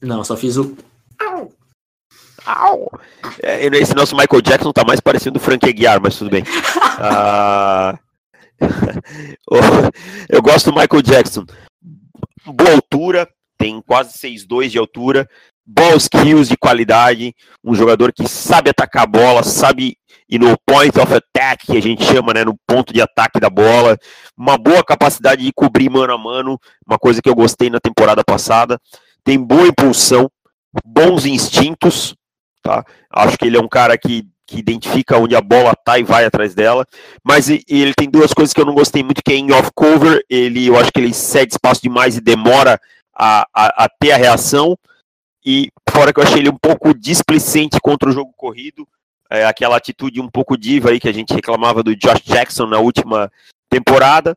Não, 0.00 0.22
só 0.22 0.36
fiz 0.36 0.56
o. 0.56 0.76
Au! 1.18 1.52
Au! 2.44 3.00
É, 3.42 3.66
esse 3.66 3.94
nosso 3.94 4.16
Michael 4.16 4.42
Jackson 4.42 4.72
tá 4.72 4.84
mais 4.84 5.00
parecido 5.00 5.32
do 5.32 5.40
Frank 5.40 5.68
Aguiar, 5.68 6.00
mas 6.00 6.16
tudo 6.16 6.30
bem. 6.30 6.44
ah... 7.00 7.98
eu 10.28 10.42
gosto 10.42 10.70
do 10.70 10.78
Michael 10.78 11.02
Jackson. 11.02 11.46
Boa 12.46 12.72
altura, 12.72 13.28
tem 13.58 13.82
quase 13.82 14.16
6'2 14.18 14.68
de 14.68 14.78
altura, 14.78 15.28
ball 15.66 15.96
skills 15.96 16.48
de 16.48 16.56
qualidade, 16.56 17.34
um 17.62 17.74
jogador 17.74 18.12
que 18.12 18.26
sabe 18.26 18.70
atacar 18.70 19.02
a 19.02 19.06
bola, 19.06 19.42
sabe 19.42 19.96
ir 20.28 20.38
no 20.38 20.56
point 20.66 20.98
of 20.98 21.12
attack, 21.12 21.66
que 21.66 21.76
a 21.76 21.82
gente 21.82 22.04
chama, 22.04 22.32
né, 22.32 22.44
no 22.44 22.56
ponto 22.66 22.92
de 22.92 23.02
ataque 23.02 23.40
da 23.40 23.50
bola, 23.50 23.98
uma 24.36 24.56
boa 24.56 24.82
capacidade 24.84 25.44
de 25.44 25.52
cobrir 25.52 25.90
mano 25.90 26.12
a 26.12 26.18
mano, 26.18 26.58
uma 26.86 26.98
coisa 26.98 27.20
que 27.20 27.28
eu 27.28 27.34
gostei 27.34 27.68
na 27.68 27.80
temporada 27.80 28.22
passada, 28.24 28.78
tem 29.24 29.38
boa 29.38 29.66
impulsão, 29.66 30.30
bons 30.84 31.26
instintos, 31.26 32.14
tá? 32.62 32.84
Acho 33.10 33.36
que 33.36 33.46
ele 33.46 33.56
é 33.56 33.60
um 33.60 33.68
cara 33.68 33.98
que, 33.98 34.26
que 34.48 34.58
identifica 34.58 35.18
onde 35.18 35.36
a 35.36 35.42
bola 35.42 35.76
tá 35.76 35.98
e 35.98 36.02
vai 36.02 36.24
atrás 36.24 36.54
dela, 36.54 36.86
mas 37.22 37.50
ele 37.50 37.92
tem 37.94 38.08
duas 38.08 38.32
coisas 38.32 38.54
que 38.54 38.60
eu 38.60 38.64
não 38.64 38.74
gostei 38.74 39.02
muito, 39.02 39.22
que 39.22 39.32
é 39.32 39.36
em 39.36 39.52
off 39.52 39.70
cover, 39.74 40.24
ele, 40.28 40.66
eu 40.66 40.78
acho 40.78 40.90
que 40.90 40.98
ele 40.98 41.12
cede 41.12 41.52
espaço 41.52 41.82
demais 41.82 42.16
e 42.16 42.20
demora 42.20 42.80
a, 43.14 43.46
a, 43.54 43.84
a 43.84 43.88
ter 44.00 44.12
a 44.12 44.16
reação, 44.16 44.76
e 45.44 45.70
fora 45.90 46.12
que 46.12 46.18
eu 46.18 46.24
achei 46.24 46.38
ele 46.38 46.48
um 46.48 46.58
pouco 46.58 46.94
displicente 46.94 47.78
contra 47.80 48.08
o 48.08 48.12
jogo 48.12 48.32
corrido, 48.34 48.88
é, 49.30 49.44
aquela 49.44 49.76
atitude 49.76 50.20
um 50.20 50.28
pouco 50.28 50.56
diva 50.56 50.90
aí 50.90 50.98
que 50.98 51.08
a 51.08 51.12
gente 51.12 51.34
reclamava 51.34 51.82
do 51.82 51.94
Josh 51.94 52.22
Jackson 52.24 52.66
na 52.66 52.78
última 52.78 53.30
temporada. 53.68 54.34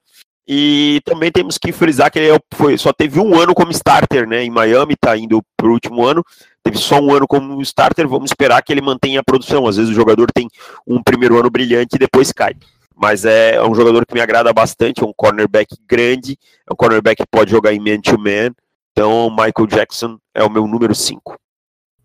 E 0.48 1.00
também 1.06 1.32
temos 1.32 1.58
que 1.58 1.72
frisar 1.72 2.12
que 2.12 2.20
ele 2.20 2.36
é 2.36 2.39
foi, 2.53 2.77
só 2.77 2.91
teve 2.91 3.20
um 3.20 3.39
ano 3.39 3.53
como 3.53 3.72
starter, 3.72 4.27
né? 4.27 4.44
Em 4.44 4.50
Miami, 4.50 4.98
tá 4.98 5.15
indo 5.15 5.41
para 5.56 5.68
o 5.68 5.72
último 5.72 6.03
ano. 6.06 6.24
Teve 6.63 6.77
só 6.77 7.00
um 7.00 7.13
ano 7.13 7.27
como 7.27 7.62
starter. 7.62 8.08
Vamos 8.08 8.32
esperar 8.32 8.62
que 8.62 8.72
ele 8.72 8.82
mantenha 8.82 9.20
a 9.20 9.24
produção. 9.24 9.68
Às 9.68 9.77
vezes 9.77 9.91
o 9.91 9.96
jogador 9.96 10.32
tem 10.32 10.48
um 10.86 11.01
primeiro 11.01 11.39
ano 11.39 11.50
brilhante 11.50 11.96
e 11.96 12.00
depois 12.00 12.32
cai. 12.32 12.56
Mas 12.96 13.25
é, 13.25 13.56
é 13.56 13.63
um 13.63 13.74
jogador 13.74 14.06
que 14.06 14.13
me 14.13 14.22
agrada 14.22 14.53
bastante. 14.53 15.01
É 15.01 15.06
um 15.06 15.13
cornerback 15.13 15.75
grande. 15.88 16.38
É 16.70 16.74
um 16.74 16.75
cornerback 16.75 17.24
que 17.24 17.30
pode 17.30 17.50
jogar 17.50 17.74
em 17.74 17.80
man-to-man. 17.80 18.50
-man, 18.50 18.56
então, 18.91 19.30
Michael 19.30 19.68
Jackson 19.68 20.20
é 20.34 20.44
o 20.44 20.50
meu 20.50 20.68
número 20.68 20.94
5. 20.94 21.36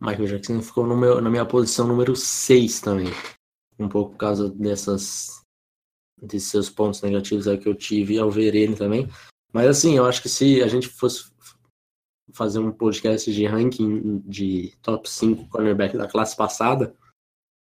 Michael 0.00 0.26
Jackson 0.26 0.62
ficou 0.62 0.86
meu, 0.86 1.20
na 1.20 1.28
minha 1.28 1.44
posição 1.44 1.86
número 1.86 2.14
6 2.14 2.80
também. 2.80 3.08
Um 3.78 3.88
pouco 3.88 4.12
por 4.12 4.18
causa 4.18 4.48
dessas 4.48 5.42
desses 6.20 6.50
seus 6.50 6.70
pontos 6.70 7.02
negativos 7.02 7.46
aí 7.46 7.58
que 7.58 7.68
eu 7.68 7.74
tive 7.74 8.18
ao 8.18 8.30
ver 8.30 8.54
ele 8.54 8.74
também. 8.74 9.08
Mas 9.52 9.66
assim, 9.66 9.96
eu 9.96 10.06
acho 10.06 10.22
que 10.22 10.28
se 10.28 10.62
a 10.62 10.68
gente 10.68 10.88
fosse 10.88 11.30
fazer 12.32 12.58
um 12.58 12.72
podcast 12.72 13.32
de 13.32 13.46
ranking 13.46 14.22
de 14.26 14.72
top 14.82 15.08
5 15.08 15.48
cornerback 15.48 15.96
da 15.96 16.08
classe 16.08 16.36
passada, 16.36 16.94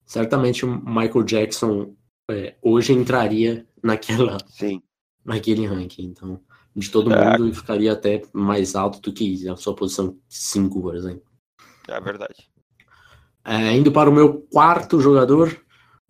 certamente 0.05 0.65
o 0.65 0.85
Michael 0.85 1.23
Jackson 1.23 1.95
é, 2.29 2.55
hoje 2.61 2.93
entraria 2.93 3.67
naquela 3.81 4.37
Sim. 4.47 4.81
naquele 5.23 5.65
ranking. 5.65 6.05
Então, 6.05 6.41
de 6.75 6.89
todo 6.89 7.13
é. 7.13 7.31
mundo 7.31 7.47
e 7.47 7.53
ficaria 7.53 7.93
até 7.93 8.23
mais 8.33 8.75
alto 8.75 8.99
do 8.99 9.13
que 9.13 9.47
a 9.47 9.55
sua 9.55 9.75
posição 9.75 10.17
5, 10.27 10.81
por 10.81 10.95
exemplo. 10.95 11.23
É 11.87 12.01
verdade. 12.01 12.49
É, 13.43 13.71
indo 13.73 13.91
para 13.91 14.09
o 14.09 14.13
meu 14.13 14.41
quarto 14.51 14.99
jogador, 14.99 15.55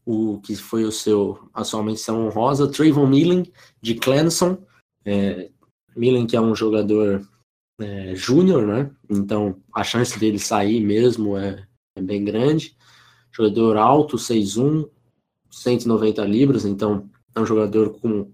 o 0.05 0.39
que 0.39 0.55
foi 0.55 0.85
o 0.85 0.91
seu 0.91 1.49
a 1.53 1.63
sua 1.63 1.83
menção 1.83 2.25
honrosa, 2.25 2.71
Trayvon 2.71 3.07
Millen, 3.07 3.51
de 3.81 3.95
Clemson. 3.95 4.57
É, 5.03 5.51
Millen, 5.95 6.25
que 6.25 6.35
é 6.35 6.41
um 6.41 6.55
jogador 6.55 7.27
é, 7.79 8.15
júnior, 8.15 8.65
né? 8.65 8.91
Então 9.09 9.61
a 9.73 9.83
chance 9.83 10.17
dele 10.19 10.39
sair 10.39 10.79
mesmo 10.81 11.37
é, 11.37 11.65
é 11.95 12.01
bem 12.01 12.23
grande. 12.23 12.75
Jogador 13.31 13.77
alto, 13.77 14.17
6'1, 14.17 14.89
190 15.49 16.25
libras, 16.25 16.65
então 16.65 17.09
é 17.33 17.39
um 17.39 17.45
jogador 17.45 17.99
com 17.99 18.31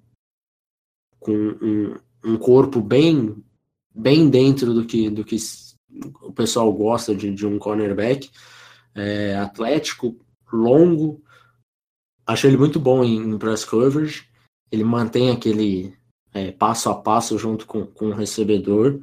com 1.19 1.33
um, 1.33 1.95
um 2.25 2.38
corpo 2.38 2.81
bem 2.81 3.43
bem 3.93 4.29
dentro 4.29 4.74
do 4.74 4.86
que, 4.86 5.10
do 5.10 5.24
que 5.24 5.36
o 6.21 6.31
pessoal 6.31 6.71
gosta 6.71 7.13
de, 7.13 7.33
de 7.33 7.45
um 7.45 7.60
cornerback. 7.60 8.29
É, 8.95 9.36
atlético, 9.38 10.17
longo. 10.51 11.21
Achei 12.25 12.50
ele 12.50 12.57
muito 12.57 12.79
bom 12.79 13.03
em, 13.03 13.17
em 13.17 13.38
press 13.38 13.65
coverage. 13.65 14.27
Ele 14.71 14.83
mantém 14.83 15.29
aquele 15.29 15.93
é, 16.33 16.51
passo 16.51 16.89
a 16.89 16.95
passo 16.95 17.38
junto 17.38 17.65
com, 17.65 17.86
com 17.86 18.07
o 18.07 18.13
recebedor. 18.13 19.01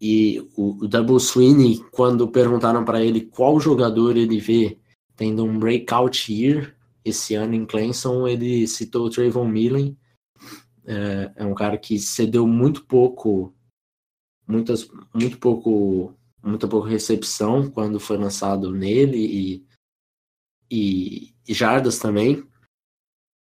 E 0.00 0.46
o, 0.56 0.84
o 0.84 0.88
Double 0.88 1.18
Sweeney, 1.18 1.82
quando 1.90 2.28
perguntaram 2.28 2.84
para 2.84 3.02
ele 3.02 3.22
qual 3.22 3.58
jogador 3.58 4.16
ele 4.16 4.38
vê 4.38 4.78
tendo 5.16 5.44
um 5.44 5.58
breakout 5.58 6.32
year 6.32 6.76
esse 7.04 7.34
ano 7.34 7.54
em 7.54 7.64
Clemson, 7.64 8.26
ele 8.26 8.66
citou 8.66 9.06
o 9.06 9.10
Trayvon 9.10 9.48
Millen. 9.48 9.96
É, 10.84 11.32
é 11.36 11.44
um 11.44 11.54
cara 11.54 11.78
que 11.78 11.98
cedeu 11.98 12.46
muito 12.46 12.84
pouco 12.84 13.56
muitas, 14.46 14.88
muito 15.12 15.38
pouco, 15.38 16.14
muita 16.42 16.68
pouca 16.68 16.88
recepção 16.88 17.70
quando 17.70 17.98
foi 17.98 18.16
lançado 18.16 18.70
nele 18.70 19.18
e, 19.18 19.66
e, 20.70 21.34
e 21.48 21.54
jardas 21.54 21.98
também. 21.98 22.46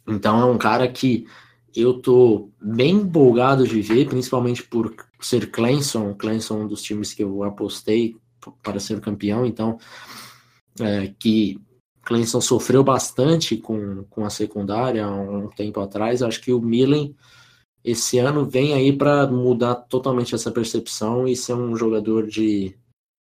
Então 0.07 0.41
é 0.41 0.45
um 0.45 0.59
cara 0.59 0.91
que 0.91 1.27
eu 1.75 2.01
tô 2.01 2.51
bem 2.61 2.97
empolgado 2.97 3.67
de 3.67 3.81
ver, 3.81 4.09
principalmente 4.09 4.63
por 4.63 4.95
ser 5.21 5.51
Clemson, 5.51 6.15
Clemson 6.15 6.61
é 6.61 6.65
um 6.65 6.69
dos 6.69 6.83
times 6.83 7.13
que 7.13 7.23
eu 7.23 7.43
apostei 7.43 8.17
para 8.63 8.81
ser 8.81 9.01
campeão, 9.01 9.47
então 9.47 9.79
é, 10.81 11.13
que 11.19 11.61
Clemson 12.03 12.41
sofreu 12.41 12.83
bastante 12.83 13.57
com, 13.57 14.05
com 14.11 14.25
a 14.25 14.31
secundária 14.31 15.05
há 15.05 15.11
um 15.15 15.49
tempo 15.49 15.81
atrás, 15.81 16.23
acho 16.23 16.41
que 16.41 16.53
o 16.53 16.61
Millen 16.61 17.15
esse 17.85 18.19
ano 18.19 18.49
vem 18.49 18.75
aí 18.75 18.97
para 18.97 19.27
mudar 19.27 19.75
totalmente 19.75 20.35
essa 20.35 20.53
percepção 20.53 21.27
e 21.27 21.35
ser 21.35 21.55
um 21.55 21.75
jogador 21.77 22.27
de, 22.29 22.77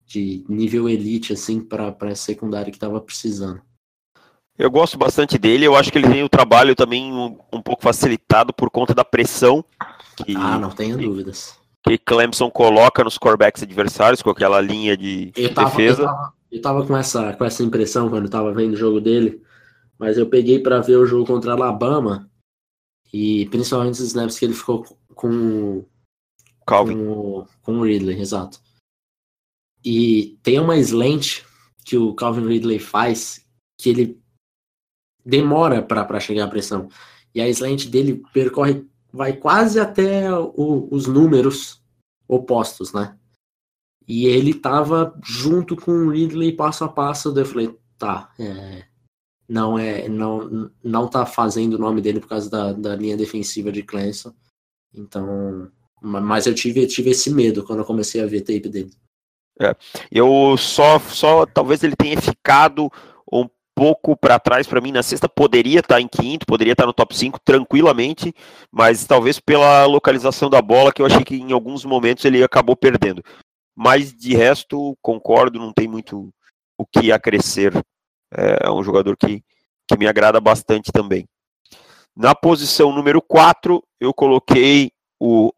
de 0.05 0.45
nível 0.47 0.87
elite 0.87 1.33
assim 1.33 1.59
para 1.59 1.95
a 1.99 2.15
secundária 2.15 2.71
que 2.71 2.77
estava 2.77 3.01
precisando. 3.01 3.61
Eu 4.57 4.71
gosto 4.71 4.97
bastante 4.97 5.37
dele, 5.37 5.65
eu 5.65 5.75
acho 5.75 5.91
que 5.91 5.99
ele 5.99 6.09
tem 6.09 6.23
o 6.23 6.29
trabalho 6.29 6.75
também 6.75 7.13
um, 7.13 7.37
um 7.53 7.61
pouco 7.61 7.83
facilitado 7.83 8.51
por 8.51 8.71
conta 8.71 8.93
da 8.93 9.05
pressão 9.05 9.63
que, 10.15 10.35
ah, 10.35 10.57
não 10.57 10.71
tenho 10.71 10.97
dúvidas. 10.97 11.59
Que 11.83 11.97
Clemson 11.97 12.49
coloca 12.49 13.03
nos 13.03 13.19
corebacks 13.19 13.61
adversários 13.61 14.21
com 14.21 14.31
aquela 14.31 14.59
linha 14.59 14.97
de 14.97 15.31
eu 15.35 15.53
tava, 15.53 15.69
defesa. 15.69 16.01
Eu 16.01 16.05
tava, 16.05 16.33
eu 16.51 16.61
tava, 16.61 16.85
com, 16.87 16.97
essa, 16.97 17.33
com 17.33 17.45
essa 17.45 17.61
impressão 17.61 18.09
quando 18.09 18.25
eu 18.25 18.31
tava 18.31 18.51
vendo 18.51 18.73
o 18.73 18.77
jogo 18.77 18.99
dele, 18.99 19.43
mas 19.99 20.17
eu 20.17 20.27
peguei 20.27 20.59
para 20.59 20.81
ver 20.81 20.95
o 20.95 21.05
jogo 21.05 21.27
contra 21.27 21.51
Alabama 21.51 22.27
e 23.13 23.45
principalmente 23.47 23.93
os 23.93 23.99
snaps 23.99 24.39
que 24.39 24.45
ele 24.45 24.53
ficou 24.53 24.83
com, 25.13 25.85
Calvin. 26.65 26.95
com, 26.95 27.45
com 27.61 27.77
o 27.77 27.83
Ridley, 27.83 28.19
exato. 28.19 28.59
E 29.85 30.37
tem 30.41 30.59
uma 30.59 30.77
slant 30.77 31.43
que 31.85 31.95
o 31.95 32.13
Calvin 32.15 32.47
Ridley 32.47 32.79
faz 32.79 33.45
que 33.79 33.89
ele 33.89 34.19
demora 35.27 35.83
para 35.83 36.19
chegar 36.21 36.45
à 36.45 36.47
pressão. 36.47 36.87
E 37.35 37.41
a 37.41 37.49
slant 37.49 37.89
dele 37.89 38.23
percorre, 38.33 38.87
vai 39.11 39.33
quase 39.33 39.77
até 39.77 40.33
o, 40.33 40.87
os 40.89 41.05
números 41.05 41.83
opostos, 42.27 42.93
né? 42.93 43.17
E 44.07 44.25
ele 44.25 44.53
tava 44.53 45.13
junto 45.21 45.75
com 45.75 45.91
o 45.91 46.11
Ridley 46.11 46.53
passo 46.53 46.85
a 46.85 46.87
passo, 46.87 47.33
daí 47.33 47.43
eu 47.43 47.47
falei, 47.47 47.77
tá, 47.97 48.31
é, 48.39 48.85
não 49.49 49.77
é 49.77 50.07
não 50.07 50.71
não 50.81 51.09
tá 51.09 51.25
fazendo 51.25 51.73
o 51.73 51.79
nome 51.79 51.99
dele 51.99 52.21
por 52.21 52.29
causa 52.29 52.49
da, 52.49 52.71
da 52.71 52.95
linha 52.95 53.17
defensiva 53.17 53.69
de 53.69 53.83
Clemson. 53.83 54.33
Então, 54.93 55.69
mas 56.01 56.47
eu 56.47 56.55
tive 56.55 56.87
tive 56.87 57.09
esse 57.09 57.29
medo 57.29 57.65
quando 57.65 57.79
eu 57.79 57.85
comecei 57.85 58.21
a 58.21 58.25
ver 58.25 58.41
tape 58.41 58.69
dele. 58.69 58.91
É, 59.59 59.75
eu 60.09 60.55
só 60.57 60.99
só 60.99 61.45
talvez 61.45 61.83
ele 61.83 61.95
tenha 61.97 62.19
ficado 62.21 62.89
um 63.31 63.49
pouco 63.77 64.17
para 64.17 64.39
trás 64.39 64.65
para 64.65 64.81
mim 64.81 64.91
na 64.91 65.03
sexta 65.03 65.29
poderia 65.29 65.81
estar 65.81 65.95
tá 65.95 66.01
em 66.01 66.07
quinto, 66.07 66.47
poderia 66.47 66.73
estar 66.73 66.81
tá 66.81 66.87
no 66.87 66.93
top 66.93 67.15
5 67.15 67.39
tranquilamente, 67.45 68.33
mas 68.71 69.05
talvez 69.05 69.39
pela 69.39 69.85
localização 69.85 70.49
da 70.49 70.59
bola 70.63 70.91
que 70.91 70.99
eu 70.99 71.05
achei 71.05 71.23
que 71.23 71.35
em 71.35 71.51
alguns 71.51 71.85
momentos 71.85 72.25
ele 72.25 72.43
acabou 72.43 72.75
perdendo. 72.75 73.21
Mas 73.75 74.11
de 74.11 74.35
resto, 74.35 74.97
concordo, 74.99 75.59
não 75.59 75.71
tem 75.71 75.87
muito 75.87 76.33
o 76.75 76.85
que 76.87 77.11
acrescer 77.11 77.71
é, 78.35 78.65
é 78.65 78.71
um 78.71 78.81
jogador 78.81 79.15
que, 79.15 79.43
que 79.87 79.95
me 79.95 80.07
agrada 80.07 80.41
bastante 80.41 80.91
também. 80.91 81.27
Na 82.15 82.33
posição 82.33 82.91
número 82.91 83.21
4, 83.21 83.83
eu 83.99 84.11
coloquei 84.11 84.89
o 85.19 85.53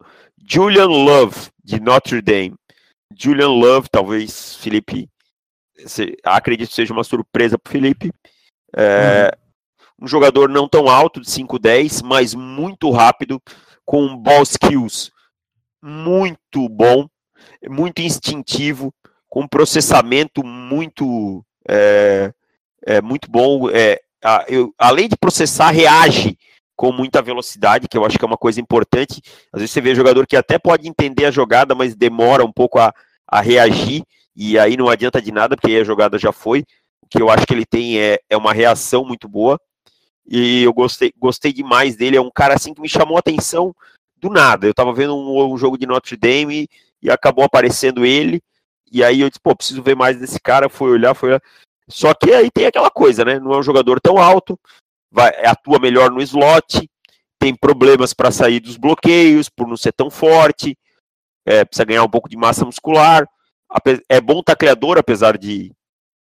Julian 0.46 0.88
Love, 0.88 1.48
de 1.64 1.80
Notre 1.80 2.20
Dame. 2.20 2.54
Julian 3.16 3.48
Love, 3.48 3.88
talvez, 3.90 4.56
Felipe, 4.56 5.08
acredito 6.24 6.72
seja 6.72 6.92
uma 6.92 7.04
surpresa 7.04 7.58
para 7.58 7.72
Felipe. 7.72 8.12
É, 8.76 9.30
uhum. 9.32 10.04
Um 10.04 10.08
jogador 10.08 10.48
não 10.48 10.68
tão 10.68 10.88
alto, 10.88 11.20
de 11.20 11.26
5'10, 11.26 12.02
mas 12.02 12.34
muito 12.34 12.90
rápido, 12.90 13.40
com 13.84 14.16
ball 14.16 14.42
skills 14.42 15.10
muito 15.82 16.68
bom, 16.68 17.08
muito 17.68 18.02
instintivo, 18.02 18.92
com 19.28 19.48
processamento 19.48 20.44
muito 20.44 21.44
é, 21.68 22.32
é 22.84 23.00
muito 23.00 23.30
bom. 23.30 23.70
É, 23.70 24.00
a, 24.22 24.44
eu, 24.48 24.74
além 24.78 25.08
de 25.08 25.16
processar, 25.16 25.70
reage 25.70 26.36
com 26.76 26.92
muita 26.92 27.20
velocidade, 27.20 27.88
que 27.88 27.96
eu 27.96 28.04
acho 28.04 28.18
que 28.18 28.24
é 28.24 28.28
uma 28.28 28.38
coisa 28.38 28.60
importante. 28.60 29.20
Às 29.52 29.60
vezes 29.60 29.70
você 29.70 29.80
vê 29.80 29.94
jogador 29.94 30.26
que 30.26 30.36
até 30.36 30.58
pode 30.58 30.88
entender 30.88 31.26
a 31.26 31.30
jogada, 31.30 31.74
mas 31.74 31.94
demora 31.94 32.44
um 32.44 32.52
pouco 32.52 32.78
a, 32.78 32.92
a 33.26 33.40
reagir, 33.40 34.02
e 34.34 34.58
aí 34.58 34.76
não 34.76 34.88
adianta 34.88 35.20
de 35.20 35.32
nada, 35.32 35.56
porque 35.56 35.76
a 35.76 35.84
jogada 35.84 36.18
já 36.18 36.32
foi. 36.32 36.64
O 37.02 37.06
que 37.08 37.20
eu 37.20 37.30
acho 37.30 37.46
que 37.46 37.54
ele 37.54 37.66
tem 37.66 38.00
é, 38.00 38.18
é 38.28 38.36
uma 38.36 38.52
reação 38.52 39.04
muito 39.04 39.28
boa. 39.28 39.60
E 40.26 40.62
eu 40.62 40.72
gostei, 40.72 41.12
gostei 41.18 41.52
demais 41.52 41.96
dele. 41.96 42.16
É 42.16 42.20
um 42.20 42.30
cara 42.30 42.54
assim 42.54 42.72
que 42.72 42.80
me 42.80 42.88
chamou 42.88 43.16
a 43.16 43.20
atenção 43.20 43.74
do 44.16 44.30
nada. 44.30 44.66
Eu 44.66 44.74
tava 44.74 44.92
vendo 44.92 45.16
um, 45.16 45.52
um 45.52 45.56
jogo 45.58 45.76
de 45.76 45.86
Notre 45.86 46.16
Dame 46.16 46.62
e, 46.62 46.68
e 47.02 47.10
acabou 47.10 47.44
aparecendo 47.44 48.04
ele. 48.04 48.40
E 48.92 49.02
aí 49.02 49.20
eu 49.20 49.28
disse, 49.28 49.40
pô, 49.40 49.54
preciso 49.54 49.82
ver 49.82 49.96
mais 49.96 50.18
desse 50.18 50.40
cara. 50.40 50.68
Fui 50.68 50.90
olhar, 50.90 51.14
foi 51.14 51.30
olhar. 51.30 51.42
Só 51.88 52.14
que 52.14 52.32
aí 52.32 52.50
tem 52.50 52.66
aquela 52.66 52.90
coisa, 52.90 53.24
né? 53.24 53.38
Não 53.38 53.52
é 53.52 53.58
um 53.58 53.62
jogador 53.62 54.00
tão 54.00 54.18
alto, 54.18 54.58
vai, 55.10 55.30
atua 55.44 55.78
melhor 55.80 56.10
no 56.10 56.22
slot, 56.22 56.88
tem 57.38 57.54
problemas 57.54 58.14
para 58.14 58.30
sair 58.30 58.60
dos 58.60 58.76
bloqueios, 58.76 59.48
por 59.48 59.66
não 59.66 59.76
ser 59.76 59.92
tão 59.92 60.08
forte, 60.08 60.78
é, 61.44 61.64
precisa 61.64 61.84
ganhar 61.84 62.04
um 62.04 62.08
pouco 62.08 62.28
de 62.28 62.36
massa 62.36 62.64
muscular. 62.64 63.26
É 64.08 64.20
bom 64.20 64.42
tacleador, 64.42 64.98
apesar 64.98 65.38
de, 65.38 65.72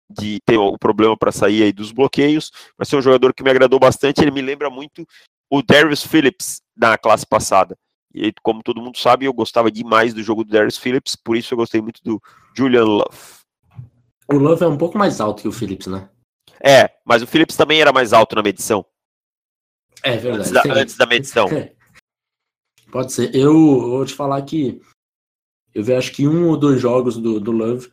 de 0.10 0.40
ter 0.46 0.58
o 0.58 0.78
problema 0.78 1.18
para 1.18 1.32
sair 1.32 1.64
aí 1.64 1.74
dos 1.74 1.92
bloqueios. 1.92 2.52
Vai 2.78 2.86
ser 2.86 2.96
um 2.96 3.02
jogador 3.02 3.34
que 3.34 3.44
me 3.44 3.50
agradou 3.50 3.80
bastante. 3.80 4.22
Ele 4.22 4.32
me 4.32 4.42
lembra 4.42 4.70
muito 4.70 5.06
o 5.50 5.62
Darius 5.64 6.04
Phillips 6.04 6.62
na 6.78 6.98
classe 6.98 7.26
passada. 7.26 7.76
E 8.14 8.34
como 8.42 8.64
todo 8.64 8.82
mundo 8.82 8.98
sabe, 8.98 9.26
eu 9.26 9.34
gostava 9.34 9.72
demais 9.72 10.14
do 10.14 10.24
jogo 10.24 10.44
do 10.44 10.52
Darius 10.52 10.78
Phillips, 10.78 11.16
por 11.16 11.38
isso 11.38 11.54
eu 11.54 11.58
gostei 11.58 11.82
muito 11.82 12.02
do 12.04 12.22
Julian 12.56 12.86
Love. 12.86 13.18
O 14.28 14.38
Love 14.38 14.64
é 14.64 14.68
um 14.68 14.78
pouco 14.78 14.98
mais 14.98 15.20
alto 15.22 15.42
que 15.42 15.48
o 15.48 15.52
Phillips, 15.52 15.88
né? 15.88 16.10
É, 16.60 16.90
mas 17.06 17.22
o 17.22 17.28
Phillips 17.28 17.56
também 17.56 17.82
era 17.82 17.94
mais 17.94 18.14
alto 18.14 18.36
na 18.36 18.42
medição. 18.42 18.86
É 20.04 20.18
verdade. 20.18 20.42
Antes 20.42 20.52
da, 20.52 20.74
antes 20.74 20.98
da 20.98 21.06
medição. 21.06 21.48
É. 21.50 21.74
Pode 22.92 23.14
ser. 23.14 23.34
Eu 23.36 23.54
vou 23.54 24.06
te 24.06 24.14
falar 24.14 24.42
que 24.42 24.82
eu 25.74 25.84
vi 25.84 25.94
acho 25.94 26.12
que 26.12 26.28
um 26.28 26.48
ou 26.48 26.58
dois 26.58 26.82
jogos 26.82 27.18
do, 27.18 27.40
do 27.40 27.52
Love 27.52 27.92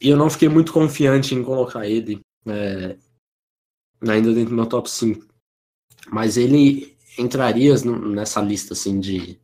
e 0.00 0.10
eu 0.10 0.16
não 0.16 0.28
fiquei 0.28 0.48
muito 0.48 0.72
confiante 0.72 1.34
em 1.34 1.42
colocar 1.42 1.86
ele 1.88 2.20
é, 2.46 2.96
ainda 4.02 4.34
dentro 4.34 4.50
do 4.50 4.56
meu 4.56 4.66
top 4.66 4.90
5. 4.90 5.26
Mas 6.10 6.36
ele 6.36 6.94
entraria 7.18 7.74
nessa 7.84 8.40
lista 8.42 8.74
assim 8.74 9.00
de, 9.00 9.40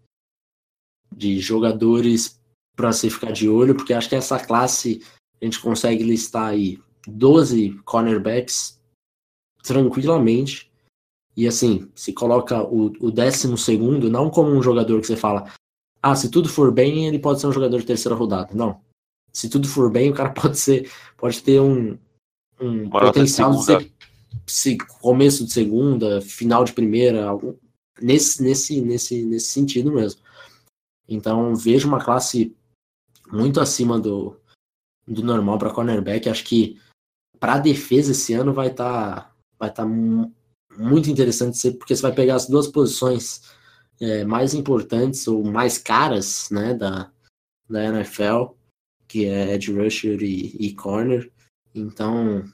de 1.11 1.41
jogadores 1.41 2.39
para 2.77 2.93
se 2.93 3.09
ficar 3.09 3.33
de 3.33 3.49
olho, 3.49 3.75
porque 3.75 3.95
acho 3.95 4.09
que 4.09 4.17
essa 4.17 4.39
classe 4.39 5.03
a 5.41 5.45
gente 5.45 5.61
consegue 5.61 6.05
listar 6.05 6.49
aí 6.49 6.79
12 7.07 7.81
cornerbacks 7.85 8.79
tranquilamente. 9.63 10.71
E 11.37 11.47
assim, 11.47 11.91
se 11.95 12.13
coloca 12.13 12.63
o, 12.63 12.93
o 13.01 13.11
décimo 13.11 13.57
segundo, 13.57 14.11
não 14.11 14.29
como 14.29 14.51
um 14.51 14.63
jogador 14.63 15.01
que 15.01 15.07
você 15.07 15.17
fala, 15.17 15.51
ah, 16.03 16.17
se 16.17 16.31
tudo 16.31 16.49
for 16.49 16.73
bem, 16.73 17.07
ele 17.07 17.19
pode 17.19 17.41
ser 17.41 17.47
um 17.47 17.53
jogador 17.53 17.79
de 17.79 17.87
terceira 17.87 18.15
rodada. 18.15 18.55
Não. 18.55 18.81
Se 19.33 19.49
tudo 19.49 19.69
for 19.69 19.91
bem, 19.91 20.11
o 20.11 20.15
cara 20.15 20.31
pode 20.35 20.59
ser, 20.59 20.91
pode 21.17 21.43
ter 21.43 21.61
um, 21.61 21.99
um 22.61 22.89
potencial 22.89 23.53
de, 23.53 23.59
de 23.59 23.65
ser 23.65 23.93
se, 24.47 24.79
começo 25.01 25.45
de 25.45 25.53
segunda, 25.53 26.21
final 26.21 26.65
de 26.65 26.73
primeira, 26.73 27.27
algum, 27.27 27.55
nesse, 28.01 28.43
nesse, 28.43 28.81
nesse, 28.81 29.25
nesse 29.25 29.47
sentido 29.47 29.93
mesmo. 29.93 30.21
Então 31.09 31.55
vejo 31.55 31.89
uma 31.89 32.03
classe 32.03 32.57
muito 33.31 33.61
acima 33.61 33.99
do, 33.99 34.37
do 35.07 35.23
normal 35.23 35.59
para 35.59 35.73
cornerback. 35.73 36.29
Acho 36.29 36.45
que 36.45 36.81
para 37.39 37.59
defesa 37.59 38.13
esse 38.13 38.33
ano 38.33 38.53
vai 38.53 38.69
estar 38.69 39.23
tá, 39.23 39.35
vai 39.59 39.73
tá 39.73 39.85
muito 39.87 41.11
interessante 41.11 41.71
porque 41.73 41.95
você 41.95 42.03
vai 42.03 42.13
pegar 42.13 42.37
as 42.37 42.49
duas 42.49 42.69
posições 42.69 43.43
é, 44.01 44.25
mais 44.25 44.55
importantes 44.55 45.29
ou 45.29 45.45
mais 45.45 45.79
caras 45.79 46.49
né, 46.51 46.75
da, 46.75 47.11
da 47.69 47.85
NFL, 47.85 48.55
que 49.07 49.27
é 49.27 49.55
edge 49.55 49.73
rusher 49.73 50.23
e, 50.23 50.57
e 50.59 50.73
corner. 50.73 51.31
Então, 51.75 52.45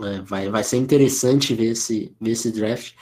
é, 0.00 0.20
vai, 0.22 0.48
vai 0.48 0.64
ser 0.64 0.76
interessante 0.78 1.54
ver 1.54 1.72
esse, 1.72 2.14
ver 2.20 2.32
esse 2.32 2.50
draft 2.50 2.94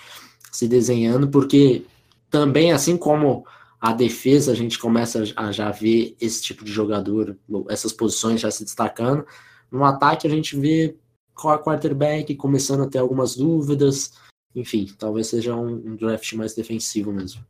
se 0.53 0.69
desenhando, 0.69 1.29
porque 1.29 1.85
também, 2.31 2.73
assim 2.73 2.97
como 2.97 3.47
a 3.81 3.93
defesa, 3.93 4.53
a 4.53 4.55
gente 4.55 4.79
começa 4.79 5.23
a 5.37 5.53
já 5.53 5.71
ver 5.71 6.17
esse 6.21 6.43
tipo 6.43 6.65
de 6.65 6.73
jogador, 6.73 7.37
essas 7.69 7.93
posições 7.93 8.41
já 8.41 8.51
se 8.51 8.65
destacando. 8.65 9.27
No 9.71 9.85
ataque, 9.85 10.27
a 10.27 10.31
gente 10.31 10.59
vê 10.59 10.97
quarterback 11.35 12.35
começando 12.35 12.85
a 12.85 12.89
ter 12.89 12.99
algumas 12.99 13.37
dúvidas. 13.37 14.15
Enfim, 14.57 14.91
talvez 14.99 15.27
seja 15.27 15.55
um, 15.55 15.69
um 15.69 15.97
draft 15.97 16.33
mais 16.33 16.55
defensivo 16.55 17.13
mesmo. 17.13 17.45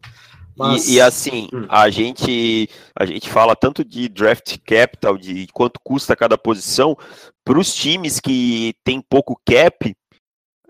Mas... 0.56 0.88
E, 0.88 0.94
e, 0.94 1.00
assim, 1.00 1.48
hum. 1.52 1.66
a 1.68 1.88
gente 1.88 2.68
a 2.98 3.06
gente 3.06 3.30
fala 3.30 3.54
tanto 3.54 3.84
de 3.84 4.08
draft 4.08 4.58
capital, 4.66 5.16
de 5.16 5.46
quanto 5.52 5.78
custa 5.84 6.16
cada 6.16 6.36
posição, 6.36 6.96
para 7.44 7.58
os 7.60 7.72
times 7.72 8.18
que 8.18 8.74
tem 8.82 9.00
pouco 9.00 9.40
cap, 9.46 9.94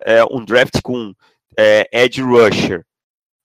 é, 0.05 0.23
um 0.25 0.45
draft 0.45 0.83
com 0.83 1.15
é, 1.59 1.89
edge 1.91 2.21
rusher 2.21 2.85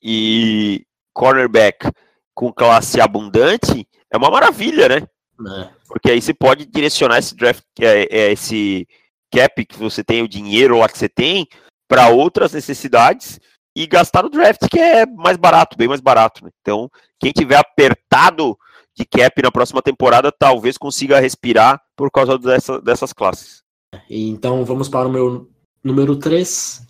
e 0.04 0.86
cornerback 1.14 1.90
com 2.34 2.52
classe 2.52 3.00
abundante 3.00 3.88
é 4.12 4.18
uma 4.18 4.30
maravilha, 4.30 4.90
né? 4.90 5.08
É. 5.48 5.70
Porque 5.88 6.12
aí 6.12 6.22
você 6.22 6.34
pode 6.34 6.66
direcionar 6.66 7.20
esse 7.20 7.36
draft, 7.36 7.64
é, 7.80 8.08
é, 8.12 8.32
esse 8.32 8.88
cap 9.32 9.66
que 9.66 9.78
você 9.78 10.04
tem, 10.04 10.22
o 10.22 10.28
dinheiro 10.28 10.78
lá 10.78 10.90
que 10.90 10.98
você 10.98 11.08
tem, 11.08 11.48
para 11.92 12.08
outras 12.08 12.54
necessidades 12.54 13.38
e 13.76 13.86
gastar 13.86 14.24
no 14.24 14.30
draft, 14.30 14.62
que 14.72 14.80
é 14.80 15.06
mais 15.06 15.36
barato, 15.36 15.78
bem 15.78 15.90
mais 15.90 16.00
barato. 16.00 16.42
Né? 16.42 16.50
Então, 16.62 16.90
quem 17.20 17.34
tiver 17.34 17.58
apertado 17.58 18.58
de 18.96 19.04
cap 19.04 19.42
na 19.42 19.52
próxima 19.52 19.82
temporada, 19.82 20.32
talvez 20.32 20.78
consiga 20.78 21.20
respirar 21.20 21.82
por 21.94 22.10
causa 22.10 22.40
dessa, 22.40 22.80
dessas 22.80 23.12
classes. 23.12 23.62
Então, 24.10 24.64
vamos 24.64 24.88
para 24.88 25.06
o 25.06 25.12
meu 25.12 25.52
número 25.84 26.16
3, 26.16 26.88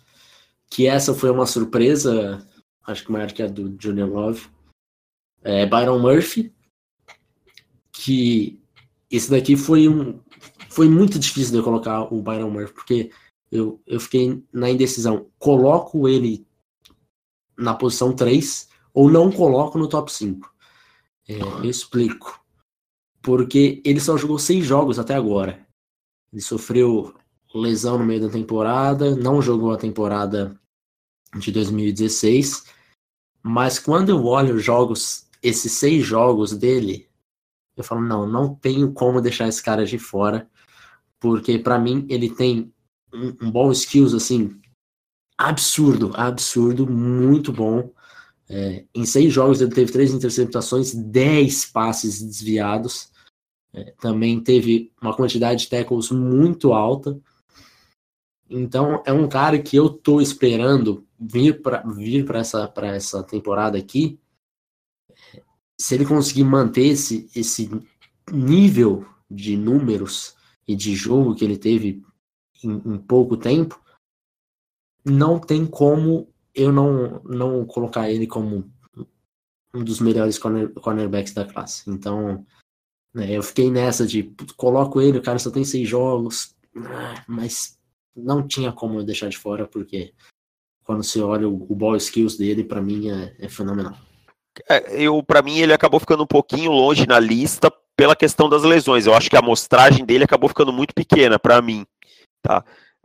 que 0.70 0.86
essa 0.86 1.12
foi 1.12 1.30
uma 1.30 1.46
surpresa, 1.46 2.46
acho 2.86 3.04
que 3.04 3.10
maior 3.10 3.32
que 3.32 3.42
a 3.42 3.48
do 3.48 3.76
Junior 3.76 4.08
Love. 4.08 4.46
É 5.42 5.66
Byron 5.66 5.98
Murphy, 5.98 6.54
que 7.90 8.60
esse 9.10 9.28
daqui 9.28 9.56
foi 9.56 9.88
um 9.88 10.20
foi 10.68 10.88
muito 10.88 11.18
difícil 11.18 11.50
de 11.50 11.58
eu 11.58 11.64
colocar 11.64 12.02
o 12.14 12.22
Byron 12.22 12.50
Murphy, 12.50 12.72
porque 12.72 13.10
eu, 13.52 13.82
eu 13.86 14.00
fiquei 14.00 14.42
na 14.50 14.70
indecisão. 14.70 15.26
Coloco 15.38 16.08
ele 16.08 16.46
na 17.56 17.74
posição 17.74 18.16
3 18.16 18.66
ou 18.94 19.10
não 19.10 19.30
coloco 19.30 19.78
no 19.78 19.86
top 19.86 20.10
5. 20.10 20.50
É, 21.28 21.38
eu 21.38 21.64
explico. 21.66 22.42
Porque 23.20 23.82
ele 23.84 24.00
só 24.00 24.16
jogou 24.16 24.38
seis 24.38 24.64
jogos 24.64 24.98
até 24.98 25.14
agora. 25.14 25.64
Ele 26.32 26.40
sofreu 26.40 27.14
lesão 27.54 27.98
no 27.98 28.06
meio 28.06 28.22
da 28.22 28.30
temporada, 28.30 29.14
não 29.14 29.42
jogou 29.42 29.70
a 29.70 29.76
temporada 29.76 30.58
de 31.36 31.52
2016. 31.52 32.64
Mas 33.42 33.78
quando 33.78 34.08
eu 34.08 34.24
olho 34.24 34.54
os 34.54 34.64
jogos, 34.64 35.28
esses 35.42 35.72
seis 35.72 36.02
jogos 36.06 36.56
dele, 36.56 37.06
eu 37.76 37.84
falo, 37.84 38.00
não, 38.00 38.26
não 38.26 38.54
tenho 38.54 38.92
como 38.92 39.20
deixar 39.20 39.46
esse 39.46 39.62
cara 39.62 39.84
de 39.84 39.98
fora. 39.98 40.48
Porque 41.20 41.58
para 41.58 41.78
mim 41.78 42.06
ele 42.08 42.34
tem 42.34 42.72
um, 43.12 43.46
um 43.46 43.50
bom 43.50 43.70
skills 43.72 44.14
assim 44.14 44.60
absurdo, 45.36 46.12
absurdo, 46.14 46.86
muito 46.86 47.52
bom. 47.52 47.90
É, 48.48 48.84
em 48.94 49.04
seis 49.04 49.32
jogos 49.32 49.60
ele 49.60 49.74
teve 49.74 49.92
três 49.92 50.12
interceptações, 50.12 50.94
dez 50.94 51.64
passes 51.64 52.22
desviados. 52.22 53.10
É, 53.72 53.92
também 54.00 54.40
teve 54.40 54.92
uma 55.00 55.16
quantidade 55.16 55.64
de 55.64 55.70
tackles 55.70 56.10
muito 56.10 56.72
alta. 56.72 57.18
Então 58.48 59.02
é 59.06 59.12
um 59.12 59.28
cara 59.28 59.58
que 59.58 59.76
eu 59.76 59.88
tô 59.88 60.20
esperando 60.20 61.06
vir 61.18 61.62
para 61.62 61.82
vir 61.82 62.24
para 62.24 62.40
essa 62.40 62.68
para 62.68 62.88
essa 62.88 63.22
temporada 63.22 63.78
aqui. 63.78 64.20
Se 65.80 65.94
ele 65.94 66.04
conseguir 66.04 66.44
manter 66.44 66.88
esse, 66.88 67.28
esse 67.34 67.70
nível 68.30 69.06
de 69.30 69.56
números 69.56 70.36
e 70.68 70.76
de 70.76 70.94
jogo 70.94 71.34
que 71.34 71.44
ele 71.44 71.56
teve 71.56 72.04
em, 72.64 72.94
em 72.94 72.98
pouco 72.98 73.36
tempo, 73.36 73.80
não 75.04 75.38
tem 75.38 75.66
como 75.66 76.28
eu 76.54 76.72
não, 76.72 77.22
não 77.24 77.64
colocar 77.64 78.10
ele 78.10 78.26
como 78.26 78.70
um 79.74 79.82
dos 79.82 80.00
melhores 80.00 80.38
corner, 80.38 80.70
cornerbacks 80.74 81.32
da 81.32 81.44
classe. 81.44 81.88
Então, 81.90 82.44
né, 83.14 83.30
eu 83.30 83.42
fiquei 83.42 83.70
nessa 83.70 84.06
de 84.06 84.34
coloco 84.56 85.00
ele, 85.00 85.18
o 85.18 85.22
cara 85.22 85.38
só 85.38 85.50
tem 85.50 85.64
seis 85.64 85.88
jogos, 85.88 86.54
ah, 86.76 87.24
mas 87.26 87.78
não 88.14 88.46
tinha 88.46 88.72
como 88.72 88.98
eu 88.98 89.04
deixar 89.04 89.28
de 89.28 89.38
fora, 89.38 89.66
porque 89.66 90.12
quando 90.84 91.02
você 91.02 91.20
olha 91.20 91.48
o, 91.48 91.54
o 91.54 91.74
ball 91.74 91.96
skills 91.96 92.36
dele, 92.36 92.64
para 92.64 92.82
mim 92.82 93.10
é, 93.10 93.34
é 93.38 93.48
fenomenal. 93.48 93.96
É, 94.68 95.02
eu, 95.02 95.22
para 95.22 95.42
mim, 95.42 95.58
ele 95.58 95.72
acabou 95.72 95.98
ficando 95.98 96.22
um 96.22 96.26
pouquinho 96.26 96.70
longe 96.70 97.06
na 97.06 97.18
lista 97.18 97.72
pela 97.96 98.14
questão 98.14 98.48
das 98.48 98.62
lesões. 98.62 99.06
Eu 99.06 99.14
acho 99.14 99.30
que 99.30 99.36
a 99.36 99.40
amostragem 99.40 100.04
dele 100.04 100.24
acabou 100.24 100.48
ficando 100.48 100.72
muito 100.72 100.94
pequena 100.94 101.38
para 101.38 101.62
mim, 101.62 101.86
tá? 102.42 102.64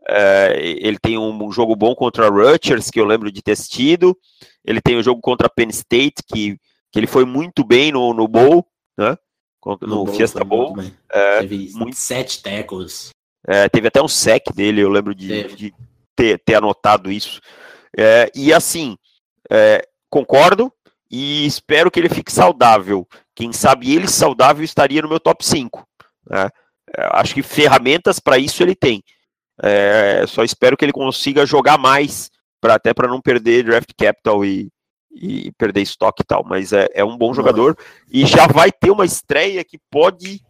É, 0.09 0.53
ele 0.57 0.97
tem 0.97 1.17
um, 1.17 1.51
jogo 1.51 1.75
bom 1.75 1.93
contra 1.93 2.27
a 2.27 2.29
Rutgers, 2.29 2.89
que 2.89 2.99
eu 2.99 3.05
lembro 3.05 3.31
de 3.31 3.41
ter 3.41 3.51
assistido. 3.51 4.17
Ele 4.63 4.81
tem 4.81 4.97
um 4.97 5.03
jogo 5.03 5.21
contra 5.21 5.47
a 5.47 5.49
Penn 5.49 5.69
State, 5.69 6.23
que, 6.25 6.57
que 6.91 6.99
ele 6.99 7.07
foi 7.07 7.25
muito 7.25 7.63
bem 7.63 7.91
no, 7.91 8.13
no 8.13 8.27
Bowl, 8.27 8.65
né? 8.97 9.17
No, 9.65 9.77
no 9.81 10.05
bowl, 10.05 10.15
Fiesta 10.15 10.45
Bowl. 10.45 10.75
É, 11.11 11.39
teve 11.39 11.71
muito... 11.73 11.97
sete 11.97 12.41
tackles. 12.41 13.09
É, 13.45 13.67
teve 13.67 13.89
até 13.89 14.01
um 14.01 14.07
sec 14.07 14.45
dele, 14.53 14.81
eu 14.81 14.89
lembro 14.89 15.13
de, 15.13 15.43
de 15.55 15.73
ter, 16.15 16.39
ter, 16.39 16.55
anotado 16.55 17.11
isso. 17.11 17.41
É, 17.97 18.31
e 18.33 18.53
assim, 18.53 18.97
é, 19.49 19.85
concordo 20.09 20.71
e 21.09 21.45
espero 21.45 21.91
que 21.91 21.99
ele 21.99 22.09
fique 22.09 22.31
saudável. 22.31 23.07
Quem 23.35 23.51
sabe 23.51 23.93
ele 23.93 24.07
saudável 24.07 24.63
estaria 24.63 25.01
no 25.01 25.09
meu 25.09 25.19
top 25.19 25.45
5. 25.45 25.85
Né? 26.29 26.49
É, 26.97 27.09
acho 27.13 27.33
que 27.33 27.43
ferramentas 27.43 28.19
para 28.19 28.37
isso 28.37 28.63
ele 28.63 28.75
tem. 28.75 29.03
É, 29.61 30.25
só 30.27 30.43
espero 30.43 30.77
que 30.77 30.85
ele 30.85 30.93
consiga 30.93 31.45
jogar 31.45 31.77
mais, 31.77 32.29
pra, 32.61 32.75
até 32.75 32.93
para 32.93 33.07
não 33.07 33.21
perder 33.21 33.63
draft 33.63 33.89
capital 33.97 34.45
e, 34.45 34.69
e 35.11 35.51
perder 35.57 35.81
estoque 35.81 36.21
e 36.21 36.25
tal. 36.25 36.43
Mas 36.43 36.73
é, 36.73 36.87
é 36.93 37.03
um 37.03 37.17
bom 37.17 37.33
jogador 37.33 37.77
e 38.11 38.25
já 38.25 38.47
vai 38.47 38.71
ter 38.71 38.91
uma 38.91 39.05
estreia 39.05 39.63
que 39.63 39.79
pode 39.91 40.41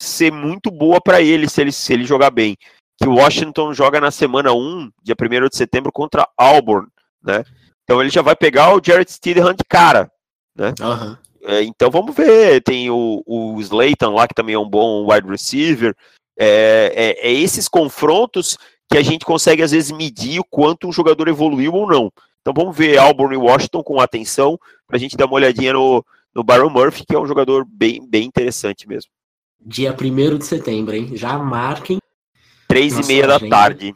ser 0.00 0.32
muito 0.32 0.70
boa 0.70 1.00
para 1.00 1.20
ele 1.20 1.48
se, 1.48 1.60
ele 1.60 1.72
se 1.72 1.92
ele 1.92 2.04
jogar 2.04 2.30
bem. 2.30 2.56
Que 3.00 3.08
o 3.08 3.16
Washington 3.16 3.72
joga 3.74 4.00
na 4.00 4.10
semana 4.10 4.52
1, 4.52 4.90
dia 5.02 5.16
1 5.20 5.48
de 5.48 5.56
setembro, 5.56 5.90
contra 5.90 6.28
Auburn, 6.36 6.86
né? 7.22 7.44
Então 7.82 8.00
ele 8.00 8.10
já 8.10 8.22
vai 8.22 8.36
pegar 8.36 8.74
o 8.74 8.80
Jared 8.82 9.10
Stidham 9.10 9.52
de 9.52 9.64
cara, 9.68 10.10
né? 10.56 10.72
Uhum. 10.80 11.16
É, 11.44 11.62
então 11.62 11.90
vamos 11.90 12.14
ver. 12.14 12.62
Tem 12.62 12.90
o, 12.90 13.22
o 13.26 13.60
Slayton 13.60 14.14
lá, 14.14 14.26
que 14.26 14.34
também 14.34 14.54
é 14.54 14.58
um 14.58 14.68
bom 14.68 15.10
wide 15.10 15.28
receiver. 15.28 15.94
É, 16.36 16.92
é, 16.94 17.28
é, 17.28 17.32
esses 17.32 17.68
confrontos 17.68 18.58
que 18.90 18.98
a 18.98 19.02
gente 19.02 19.24
consegue 19.24 19.62
às 19.62 19.70
vezes 19.70 19.90
medir 19.90 20.40
o 20.40 20.44
quanto 20.44 20.88
um 20.88 20.92
jogador 20.92 21.28
evoluiu 21.28 21.72
ou 21.72 21.88
não. 21.88 22.12
Então 22.40 22.52
vamos 22.54 22.76
ver 22.76 22.98
Auburn 22.98 23.34
e 23.34 23.38
Washington 23.38 23.82
com 23.82 24.00
atenção 24.00 24.58
para 24.86 24.96
a 24.96 25.00
gente 25.00 25.16
dar 25.16 25.26
uma 25.26 25.36
olhadinha 25.36 25.72
no, 25.72 26.04
no 26.34 26.44
Byron 26.44 26.70
Murphy, 26.70 27.04
que 27.06 27.14
é 27.14 27.18
um 27.18 27.26
jogador 27.26 27.64
bem, 27.64 28.06
bem 28.06 28.26
interessante 28.26 28.86
mesmo. 28.86 29.10
Dia 29.64 29.96
1 29.98 30.38
de 30.38 30.44
setembro, 30.44 30.94
hein? 30.94 31.16
Já 31.16 31.38
marquem. 31.38 31.98
Três 32.68 32.98
e 32.98 33.06
meia 33.06 33.26
da 33.26 33.40
tarde. 33.40 33.94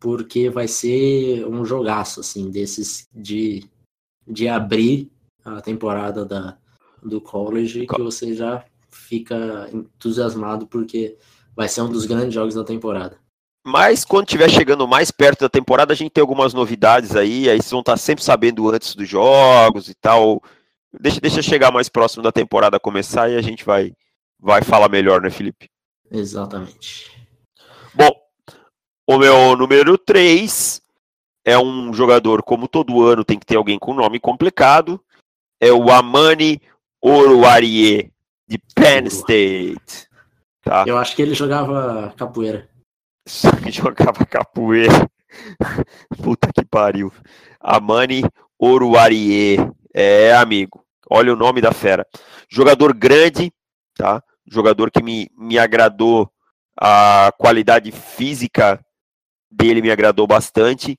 Porque 0.00 0.50
vai 0.50 0.66
ser 0.66 1.46
um 1.46 1.64
jogaço, 1.64 2.20
assim, 2.20 2.50
desses 2.50 3.08
de, 3.14 3.64
de 4.26 4.48
abrir 4.48 5.08
a 5.44 5.60
temporada 5.60 6.24
da, 6.24 6.56
do 7.02 7.20
college, 7.20 7.86
que 7.86 8.00
você 8.00 8.34
já 8.34 8.64
fica 9.08 9.68
entusiasmado 9.72 10.66
porque 10.66 11.16
vai 11.56 11.66
ser 11.66 11.80
um 11.80 11.90
dos 11.90 12.04
grandes 12.04 12.34
jogos 12.34 12.54
da 12.54 12.62
temporada. 12.62 13.18
Mas 13.66 14.04
quando 14.04 14.26
estiver 14.26 14.50
chegando 14.50 14.86
mais 14.86 15.10
perto 15.10 15.40
da 15.40 15.48
temporada, 15.48 15.92
a 15.92 15.96
gente 15.96 16.10
tem 16.10 16.20
algumas 16.20 16.52
novidades 16.54 17.16
aí, 17.16 17.48
aí 17.48 17.58
vocês 17.58 17.70
vão 17.70 17.80
estar 17.80 17.96
sempre 17.96 18.22
sabendo 18.22 18.70
antes 18.70 18.94
dos 18.94 19.08
jogos 19.08 19.88
e 19.88 19.94
tal. 19.94 20.42
Deixa, 20.92 21.20
deixa 21.20 21.42
chegar 21.42 21.72
mais 21.72 21.88
próximo 21.88 22.22
da 22.22 22.30
temporada 22.30 22.78
começar 22.78 23.30
e 23.30 23.36
a 23.36 23.42
gente 23.42 23.64
vai, 23.64 23.92
vai 24.38 24.62
falar 24.62 24.88
melhor, 24.88 25.20
né, 25.20 25.30
Felipe? 25.30 25.68
Exatamente. 26.10 27.10
Bom, 27.94 28.10
o 29.06 29.18
meu 29.18 29.56
número 29.56 29.98
3 29.98 30.82
é 31.44 31.58
um 31.58 31.92
jogador, 31.92 32.42
como 32.42 32.68
todo 32.68 33.02
ano, 33.02 33.24
tem 33.24 33.38
que 33.38 33.46
ter 33.46 33.56
alguém 33.56 33.78
com 33.78 33.94
nome 33.94 34.20
complicado. 34.20 35.02
É 35.60 35.72
o 35.72 35.90
Amani 35.90 36.60
Oruarie 37.02 38.12
de 38.48 38.58
Penn 38.74 39.06
State. 39.06 40.08
Tá? 40.62 40.84
Eu 40.86 40.98
acho 40.98 41.14
que 41.14 41.22
ele 41.22 41.34
jogava 41.34 42.12
capoeira. 42.16 42.68
jogava 43.70 44.24
capoeira. 44.24 45.08
Puta 46.22 46.50
que 46.52 46.64
pariu. 46.64 47.12
Amani 47.60 48.24
Oruarie. 48.58 49.58
É, 49.94 50.34
amigo. 50.34 50.84
Olha 51.10 51.32
o 51.32 51.36
nome 51.36 51.60
da 51.60 51.72
fera. 51.72 52.06
Jogador 52.48 52.94
grande, 52.94 53.52
tá? 53.94 54.22
Jogador 54.46 54.90
que 54.90 55.02
me, 55.02 55.30
me 55.36 55.58
agradou 55.58 56.30
a 56.80 57.32
qualidade 57.36 57.90
física 57.90 58.80
dele 59.50 59.82
me 59.82 59.90
agradou 59.90 60.26
bastante. 60.26 60.98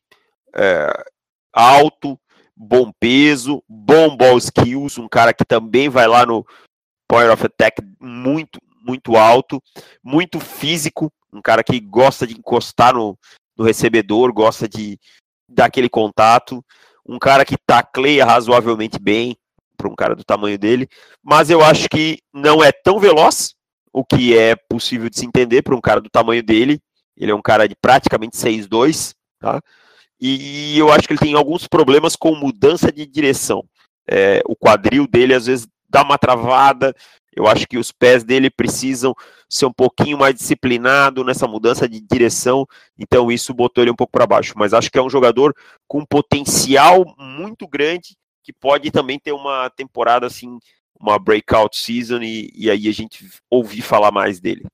É, 0.55 0.91
alto, 1.53 2.19
bom 2.55 2.91
peso, 2.99 3.63
bom 3.67 4.15
ball 4.15 4.37
skills, 4.37 4.97
um 4.97 5.07
cara 5.07 5.33
que 5.33 5.45
também 5.45 5.89
vai 5.89 6.07
lá 6.07 6.25
no 6.25 6.45
Power 7.09 7.31
of 7.31 7.45
Attack 7.45 7.81
muito, 7.99 8.59
muito 8.85 9.17
alto, 9.17 9.61
muito 10.03 10.39
físico, 10.39 11.11
um 11.33 11.41
cara 11.41 11.63
que 11.63 11.79
gosta 11.79 12.27
de 12.27 12.35
encostar 12.37 12.93
no, 12.93 13.17
no 13.57 13.65
recebedor, 13.65 14.31
gosta 14.31 14.69
de 14.69 14.97
dar 15.49 15.65
aquele 15.65 15.89
contato, 15.89 16.63
um 17.05 17.17
cara 17.17 17.43
que 17.43 17.57
tacleia 17.57 18.23
razoavelmente 18.23 18.99
bem 18.99 19.35
para 19.75 19.89
um 19.89 19.95
cara 19.95 20.15
do 20.15 20.23
tamanho 20.23 20.59
dele, 20.59 20.87
mas 21.23 21.49
eu 21.49 21.63
acho 21.63 21.89
que 21.89 22.19
não 22.31 22.63
é 22.63 22.71
tão 22.71 22.99
veloz, 22.99 23.55
o 23.91 24.05
que 24.05 24.37
é 24.37 24.55
possível 24.55 25.09
de 25.09 25.17
se 25.17 25.25
entender 25.25 25.63
para 25.63 25.75
um 25.75 25.81
cara 25.81 25.99
do 25.99 26.09
tamanho 26.09 26.43
dele. 26.43 26.79
Ele 27.17 27.31
é 27.31 27.35
um 27.35 27.41
cara 27.41 27.67
de 27.67 27.75
praticamente 27.75 28.37
6'2", 28.37 29.13
tá? 29.39 29.61
E 30.21 30.77
eu 30.77 30.91
acho 30.91 31.07
que 31.07 31.13
ele 31.13 31.19
tem 31.19 31.33
alguns 31.33 31.67
problemas 31.67 32.15
com 32.15 32.35
mudança 32.35 32.91
de 32.91 33.05
direção. 33.05 33.63
É, 34.07 34.41
o 34.45 34.55
quadril 34.55 35.07
dele 35.07 35.33
às 35.33 35.45
vezes 35.45 35.67
dá 35.89 36.03
uma 36.03 36.17
travada. 36.17 36.93
Eu 37.35 37.47
acho 37.47 37.67
que 37.67 37.77
os 37.77 37.91
pés 37.91 38.23
dele 38.23 38.49
precisam 38.49 39.13
ser 39.49 39.65
um 39.65 39.73
pouquinho 39.73 40.17
mais 40.17 40.35
disciplinado 40.35 41.23
nessa 41.23 41.47
mudança 41.47 41.87
de 41.87 41.99
direção. 41.99 42.65
Então 42.97 43.31
isso 43.31 43.53
botou 43.53 43.83
ele 43.83 43.91
um 43.91 43.95
pouco 43.95 44.11
para 44.11 44.27
baixo. 44.27 44.53
Mas 44.57 44.73
acho 44.73 44.91
que 44.91 44.97
é 44.97 45.01
um 45.01 45.09
jogador 45.09 45.55
com 45.87 46.05
potencial 46.05 47.05
muito 47.17 47.67
grande 47.67 48.17
que 48.43 48.53
pode 48.53 48.89
também 48.89 49.19
ter 49.19 49.31
uma 49.31 49.69
temporada 49.69 50.25
assim, 50.25 50.57
uma 50.99 51.19
breakout 51.19 51.77
season 51.77 52.21
e, 52.21 52.51
e 52.55 52.69
aí 52.69 52.87
a 52.87 52.91
gente 52.91 53.29
ouvir 53.49 53.81
falar 53.81 54.11
mais 54.11 54.39
dele. 54.39 54.65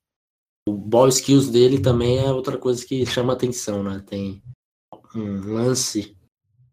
O 0.68 0.74
ball 0.74 1.10
skills 1.10 1.50
dele 1.50 1.80
também 1.80 2.20
é 2.20 2.32
outra 2.32 2.58
coisa 2.58 2.86
que 2.86 3.06
chama 3.06 3.34
atenção, 3.34 3.84
né? 3.84 4.02
Tem 4.08 4.42
um 5.14 5.54
lance, 5.54 6.16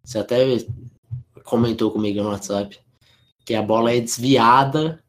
você 0.03 0.19
até 0.19 0.45
comentou 1.45 1.91
comigo 1.91 2.23
no 2.23 2.31
WhatsApp, 2.31 2.81
que 3.45 3.55
a 3.55 3.63
bola 3.63 3.93
é 3.93 4.01
desviada 4.01 5.03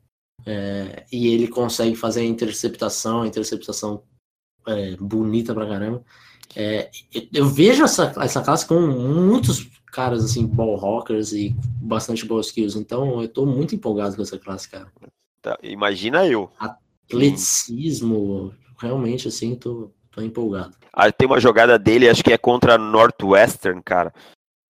é, 0.46 1.06
e 1.12 1.28
ele 1.28 1.48
consegue 1.48 1.96
fazer 1.96 2.22
a 2.22 2.26
interceptação, 2.26 3.22
a 3.22 3.28
interceptação 3.28 4.04
é, 4.68 4.96
bonita 4.98 5.54
pra 5.54 5.68
caramba. 5.68 6.04
É, 6.56 6.90
eu 7.34 7.48
vejo 7.48 7.84
essa, 7.84 8.14
essa 8.18 8.42
classe 8.42 8.68
com 8.68 8.80
muitos 8.80 9.68
caras 9.92 10.24
assim, 10.24 10.46
ball 10.46 10.76
rockers 10.76 11.32
e 11.32 11.56
bastante 11.82 12.26
ball 12.26 12.40
skills, 12.42 12.76
então 12.76 13.22
eu 13.22 13.28
tô 13.28 13.46
muito 13.46 13.76
empolgado 13.76 14.16
com 14.16 14.22
essa 14.22 14.38
classe, 14.38 14.70
cara. 14.70 14.92
Tá, 15.42 15.58
imagina 15.62 16.26
eu. 16.28 16.52
Atleticismo, 16.60 18.54
realmente 18.80 19.28
assim, 19.28 19.56
tô, 19.56 19.92
tô 20.12 20.22
empolgado. 20.22 20.76
Ah, 20.92 21.12
tem 21.12 21.28
uma 21.28 21.40
jogada 21.40 21.78
dele, 21.80 22.10
acho 22.10 22.24
que 22.24 22.34
é 22.34 22.38
contra 22.38 22.78
Northwestern, 22.78 23.82
cara. 23.84 24.14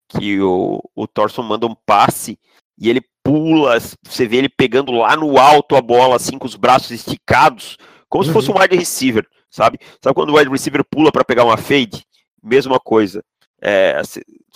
Que 0.07 0.39
o, 0.41 0.81
o 0.95 1.07
Thorson 1.07 1.41
manda 1.41 1.65
um 1.65 1.75
passe 1.75 2.37
e 2.77 2.89
ele 2.89 3.01
pula, 3.23 3.79
você 3.79 4.27
vê 4.27 4.37
ele 4.37 4.49
pegando 4.49 4.91
lá 4.91 5.15
no 5.15 5.37
alto 5.37 5.75
a 5.75 5.81
bola, 5.81 6.15
assim, 6.15 6.37
com 6.37 6.45
os 6.45 6.55
braços 6.55 6.91
esticados, 6.91 7.77
como 8.09 8.23
uhum. 8.23 8.27
se 8.27 8.33
fosse 8.33 8.51
um 8.51 8.59
wide 8.59 8.75
receiver, 8.75 9.25
sabe? 9.49 9.79
Sabe 10.03 10.15
quando 10.15 10.31
o 10.31 10.37
wide 10.37 10.49
receiver 10.49 10.83
pula 10.83 11.11
para 11.11 11.23
pegar 11.23 11.45
uma 11.45 11.57
fade? 11.57 12.05
Mesma 12.41 12.79
coisa. 12.79 13.23
É, 13.61 14.01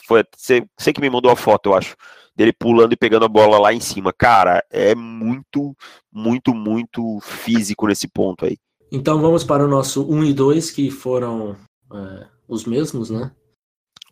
foi 0.05 0.23
você, 0.35 0.65
você 0.77 0.91
que 0.91 1.01
me 1.01 1.09
mandou 1.09 1.31
a 1.31 1.35
foto, 1.35 1.69
eu 1.69 1.75
acho, 1.75 1.95
dele 2.35 2.53
pulando 2.53 2.93
e 2.93 2.97
pegando 2.97 3.25
a 3.25 3.29
bola 3.29 3.57
lá 3.57 3.73
em 3.73 3.79
cima. 3.79 4.13
Cara, 4.13 4.63
é 4.69 4.93
muito, 4.93 5.75
muito, 6.11 6.53
muito 6.53 7.19
físico 7.21 7.87
nesse 7.87 8.07
ponto 8.07 8.45
aí. 8.45 8.57
Então 8.91 9.19
vamos 9.19 9.43
para 9.43 9.65
o 9.65 9.67
nosso 9.67 10.03
1 10.09 10.23
e 10.25 10.33
2, 10.33 10.71
que 10.71 10.91
foram 10.91 11.55
é, 11.91 12.27
os 12.47 12.65
mesmos, 12.65 13.09
né? 13.09 13.31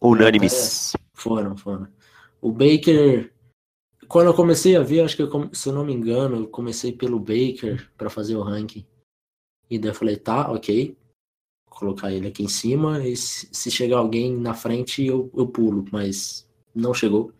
Unânimes. 0.01 0.95
É, 0.95 0.99
foram, 1.13 1.55
foram. 1.55 1.87
O 2.41 2.51
Baker, 2.51 3.31
quando 4.07 4.27
eu 4.27 4.33
comecei 4.33 4.75
a 4.75 4.81
ver, 4.81 5.01
acho 5.01 5.15
que 5.15 5.21
eu, 5.21 5.49
se 5.53 5.69
eu 5.69 5.73
não 5.73 5.85
me 5.85 5.93
engano, 5.93 6.37
eu 6.37 6.47
comecei 6.47 6.91
pelo 6.91 7.19
Baker 7.19 7.89
para 7.97 8.09
fazer 8.09 8.35
o 8.35 8.41
ranking. 8.41 8.85
E 9.69 9.79
daí 9.79 9.91
eu 9.91 9.95
falei, 9.95 10.17
tá, 10.17 10.51
ok. 10.51 10.97
Vou 11.69 11.79
colocar 11.79 12.11
ele 12.11 12.27
aqui 12.27 12.43
em 12.43 12.47
cima. 12.47 13.05
E 13.05 13.15
se, 13.15 13.71
chegar 13.71 13.97
alguém 13.97 14.35
na 14.35 14.53
frente, 14.53 15.03
eu, 15.03 15.31
eu 15.35 15.47
pulo, 15.47 15.85
mas 15.91 16.47
não 16.73 16.93
chegou. 16.93 17.31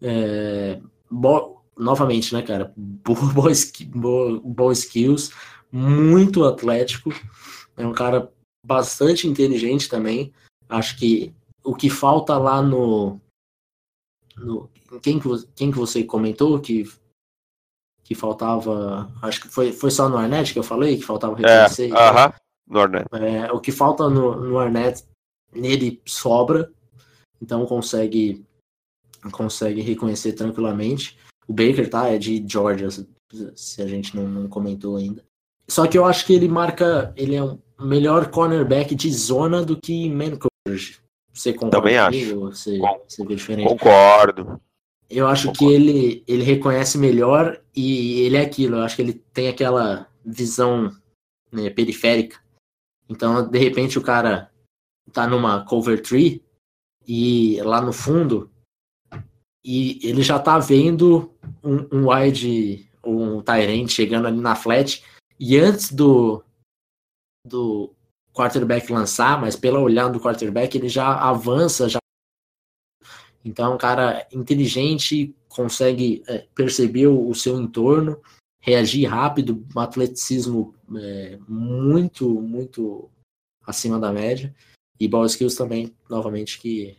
É, 0.00 0.80
bo, 1.10 1.62
novamente, 1.76 2.34
né, 2.34 2.42
cara? 2.42 2.72
Boa, 2.76 3.52
boa 4.42 4.72
skills 4.72 5.30
muito 5.76 6.44
atlético, 6.44 7.10
é 7.76 7.86
um 7.86 7.92
cara 7.92 8.32
bastante 8.64 9.28
inteligente 9.28 9.88
também. 9.88 10.32
Acho 10.68 10.98
que 10.98 11.34
o 11.62 11.74
que 11.74 11.90
falta 11.90 12.36
lá 12.38 12.62
no. 12.62 13.20
No 14.36 14.70
quem, 15.02 15.18
que, 15.18 15.28
quem 15.54 15.70
que 15.70 15.78
você 15.78 16.04
comentou 16.04 16.60
que, 16.60 16.84
que 18.04 18.14
faltava. 18.14 19.10
Acho 19.22 19.42
que 19.42 19.48
foi, 19.48 19.72
foi 19.72 19.90
só 19.90 20.08
no 20.08 20.16
Arnett 20.16 20.52
que 20.52 20.58
eu 20.58 20.62
falei, 20.62 20.96
que 20.96 21.04
faltava 21.04 21.34
reconhecer. 21.36 21.90
É, 21.90 21.94
uh 21.94 22.14
-huh, 22.14 22.34
no 22.66 22.80
Arnett. 22.80 23.06
É, 23.12 23.52
o 23.52 23.60
que 23.60 23.72
falta 23.72 24.08
no, 24.08 24.36
no 24.36 24.58
Arnett, 24.58 25.04
nele 25.52 26.00
sobra, 26.06 26.70
então 27.40 27.66
consegue 27.66 28.44
consegue 29.30 29.80
reconhecer 29.80 30.32
tranquilamente. 30.32 31.18
O 31.48 31.52
Baker, 31.52 31.88
tá? 31.88 32.08
É 32.08 32.18
de 32.18 32.44
Georgia, 32.46 32.88
se 33.54 33.82
a 33.82 33.86
gente 33.86 34.14
não, 34.16 34.28
não 34.28 34.48
comentou 34.48 34.96
ainda. 34.96 35.24
Só 35.68 35.86
que 35.86 35.98
eu 35.98 36.04
acho 36.04 36.24
que 36.26 36.32
ele 36.32 36.48
marca. 36.48 37.12
Ele 37.16 37.34
é 37.34 37.42
um 37.42 37.58
melhor 37.80 38.30
cornerback 38.30 38.94
de 38.94 39.12
zona 39.12 39.64
do 39.64 39.76
que 39.76 40.08
man 40.08 40.38
coverage. 40.38 41.00
Você 41.36 41.52
concorda 41.52 41.76
Também 41.76 41.98
acho. 41.98 42.40
Você, 42.40 42.78
você 43.06 43.24
vê 43.24 43.34
diferente? 43.34 43.68
Concordo. 43.68 44.60
Eu 45.08 45.26
acho 45.26 45.48
Concordo. 45.48 45.58
que 45.58 45.74
ele, 45.74 46.24
ele 46.26 46.42
reconhece 46.42 46.96
melhor 46.96 47.60
e 47.74 48.20
ele 48.22 48.36
é 48.36 48.40
aquilo. 48.40 48.76
Eu 48.76 48.82
acho 48.82 48.96
que 48.96 49.02
ele 49.02 49.12
tem 49.12 49.48
aquela 49.48 50.08
visão 50.24 50.90
né, 51.52 51.68
periférica. 51.68 52.40
Então, 53.08 53.46
de 53.46 53.58
repente, 53.58 53.98
o 53.98 54.02
cara 54.02 54.50
tá 55.12 55.26
numa 55.26 55.64
cover 55.64 56.00
tree 56.02 56.42
e 57.06 57.60
lá 57.62 57.80
no 57.80 57.92
fundo 57.92 58.50
e 59.64 59.98
ele 60.02 60.22
já 60.22 60.38
tá 60.38 60.58
vendo 60.58 61.34
um, 61.62 61.86
um 61.92 62.12
wide, 62.12 62.88
um 63.04 63.42
Tyrant 63.42 63.88
chegando 63.88 64.26
ali 64.26 64.40
na 64.40 64.56
flat 64.56 65.04
e 65.38 65.58
antes 65.58 65.92
do, 65.92 66.42
do 67.44 67.95
quarterback 68.36 68.92
lançar, 68.92 69.40
mas 69.40 69.56
pela 69.56 69.80
olhada 69.80 70.10
do 70.10 70.20
quarterback, 70.20 70.76
ele 70.76 70.90
já 70.90 71.14
avança, 71.14 71.88
já. 71.88 71.98
Então, 73.42 73.72
é 73.72 73.74
um 73.74 73.78
cara 73.78 74.26
inteligente, 74.30 75.34
consegue 75.48 76.22
é, 76.28 76.46
perceber 76.54 77.06
o, 77.06 77.32
seu 77.34 77.58
entorno, 77.58 78.20
reagir 78.60 79.06
rápido, 79.06 79.64
um 79.74 79.80
atleticismo 79.80 80.74
é, 80.96 81.38
muito, 81.48 82.28
muito 82.28 83.10
acima 83.66 83.98
da 83.98 84.12
média. 84.12 84.54
E 85.00 85.08
ball 85.08 85.24
skills 85.24 85.54
também, 85.54 85.94
novamente, 86.10 86.58
que, 86.58 86.96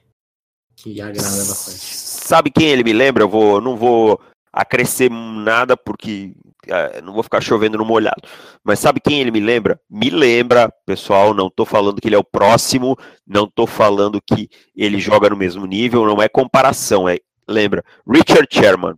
que 0.75 0.99
agrada 1.01 1.27
bastante. 1.27 1.77
Sabe 1.77 2.49
quem 2.49 2.69
ele 2.69 2.83
me 2.83 2.93
lembra? 2.93 3.23
Eu 3.23 3.29
vou, 3.29 3.61
não 3.61 3.75
vou 3.75 4.19
acrescer 4.57 5.09
nada, 5.11 5.77
porque 5.77 6.33
é, 6.67 7.01
não 7.01 7.13
vou 7.13 7.21
ficar 7.21 7.41
chovendo 7.41 7.77
no 7.77 7.85
molhado. 7.85 8.21
Mas 8.63 8.79
sabe 8.79 8.99
quem 8.99 9.21
ele 9.21 9.31
me 9.31 9.39
lembra? 9.39 9.79
Me 9.89 10.09
lembra, 10.09 10.73
pessoal, 10.85 11.33
não 11.33 11.47
estou 11.47 11.65
falando 11.65 12.01
que 12.01 12.07
ele 12.07 12.15
é 12.15 12.19
o 12.19 12.23
próximo, 12.23 12.97
não 13.25 13.45
estou 13.45 13.67
falando 13.67 14.19
que 14.19 14.49
ele 14.75 14.99
joga 14.99 15.29
no 15.29 15.37
mesmo 15.37 15.65
nível, 15.65 16.05
não 16.05 16.21
é 16.21 16.27
comparação, 16.27 17.07
é, 17.07 17.19
lembra, 17.47 17.83
Richard 18.07 18.47
Sherman. 18.51 18.95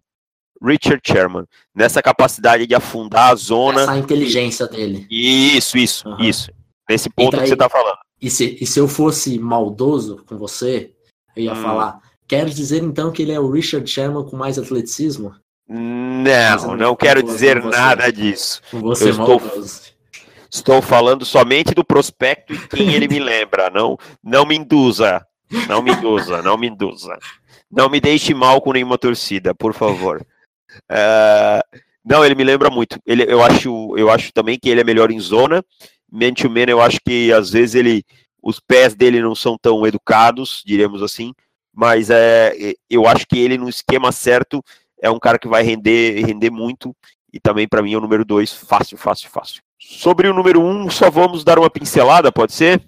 Richard 0.62 1.02
Sherman, 1.06 1.46
nessa 1.74 2.02
capacidade 2.02 2.68
de 2.68 2.76
afundar 2.76 3.32
a 3.32 3.36
zona. 3.36 3.84
Essa 3.84 3.98
inteligência 3.98 4.68
dele. 4.68 5.08
Isso, 5.10 5.78
isso, 5.78 6.08
uhum. 6.08 6.20
isso. 6.20 6.52
Nesse 6.90 7.10
ponto 7.10 7.32
daí, 7.32 7.42
que 7.42 7.48
você 7.48 7.54
está 7.54 7.70
falando. 7.70 7.98
E 8.22 8.30
se, 8.30 8.58
e 8.60 8.66
se 8.66 8.78
eu 8.78 8.88
fosse 8.88 9.40
maldoso 9.40 10.24
com 10.28 10.38
você, 10.38 10.92
eu 11.36 11.44
ia 11.44 11.54
hum. 11.54 11.62
falar. 11.62 12.02
Quero 12.28 12.50
dizer 12.50 12.84
então 12.84 13.12
que 13.12 13.22
ele 13.22 13.32
é 13.32 13.40
o 13.40 13.50
Richard 13.50 13.90
Sherman 13.90 14.26
com 14.26 14.36
mais 14.36 14.60
atleticismo? 14.60 15.34
Não, 15.72 16.76
não 16.76 16.96
quero 16.96 17.22
dizer 17.22 17.64
nada 17.64 18.12
disso. 18.12 18.60
Você 18.74 19.12
estou, 19.12 19.40
estou 20.50 20.82
falando 20.82 21.24
somente 21.24 21.76
do 21.76 21.86
prospecto 21.86 22.54
e 22.54 22.68
quem 22.68 22.96
ele 22.96 23.08
me 23.08 23.20
lembra. 23.20 23.70
Não, 23.70 23.96
não 24.24 24.48
me 24.48 24.58
induza. 24.58 25.24
Não 25.68 25.84
me 25.84 25.92
induza, 25.92 26.42
não 26.42 26.58
me 26.58 26.68
induza. 26.68 27.16
Não 27.72 27.88
me 27.88 28.02
deixe 28.02 28.34
mal 28.34 28.60
com 28.62 28.74
nenhuma 28.74 28.98
torcida, 28.98 29.54
por 29.54 29.76
favor. 29.76 30.26
Uh, 30.90 31.80
não, 32.04 32.26
ele 32.26 32.34
me 32.34 32.44
lembra 32.44 32.72
muito. 32.72 33.00
Ele, 33.06 33.24
eu, 33.32 33.44
acho, 33.44 33.96
eu 33.96 34.10
acho 34.10 34.34
também 34.34 34.58
que 34.60 34.70
ele 34.70 34.82
é 34.82 34.84
melhor 34.84 35.12
em 35.12 35.20
zona. 35.20 35.64
Man 36.12 36.34
to 36.34 36.50
man, 36.50 36.66
eu 36.68 36.82
acho 36.82 37.00
que 37.06 37.32
às 37.32 37.52
vezes 37.52 37.76
ele, 37.76 38.04
os 38.42 38.60
pés 38.60 38.96
dele 38.96 39.22
não 39.22 39.36
são 39.36 39.56
tão 39.56 39.86
educados, 39.86 40.64
diremos 40.66 41.04
assim. 41.04 41.32
mas 41.72 42.10
é, 42.10 42.74
eu 42.90 43.08
acho 43.08 43.28
que 43.28 43.38
ele 43.38 43.58
no 43.58 43.70
esquema 43.70 44.12
certo 44.12 44.64
é 45.02 45.10
um 45.10 45.20
cara 45.20 45.40
que 45.40 45.48
vai 45.48 45.64
render, 45.64 46.26
render 46.26 46.50
muito 46.50 46.96
e 47.32 47.40
também 47.40 47.68
para 47.68 47.82
mim 47.82 47.94
é 47.94 47.98
o 47.98 48.02
número 48.02 48.26
2, 48.26 48.54
fácil, 48.54 48.98
fácil, 48.98 49.30
fácil. 49.30 49.62
Sobre 49.80 50.28
o 50.28 50.34
número 50.34 50.62
1, 50.62 50.70
um, 50.70 50.90
só 50.90 51.10
vamos 51.10 51.44
dar 51.44 51.58
uma 51.58 51.70
pincelada, 51.70 52.32
pode 52.32 52.54
ser? 52.54 52.82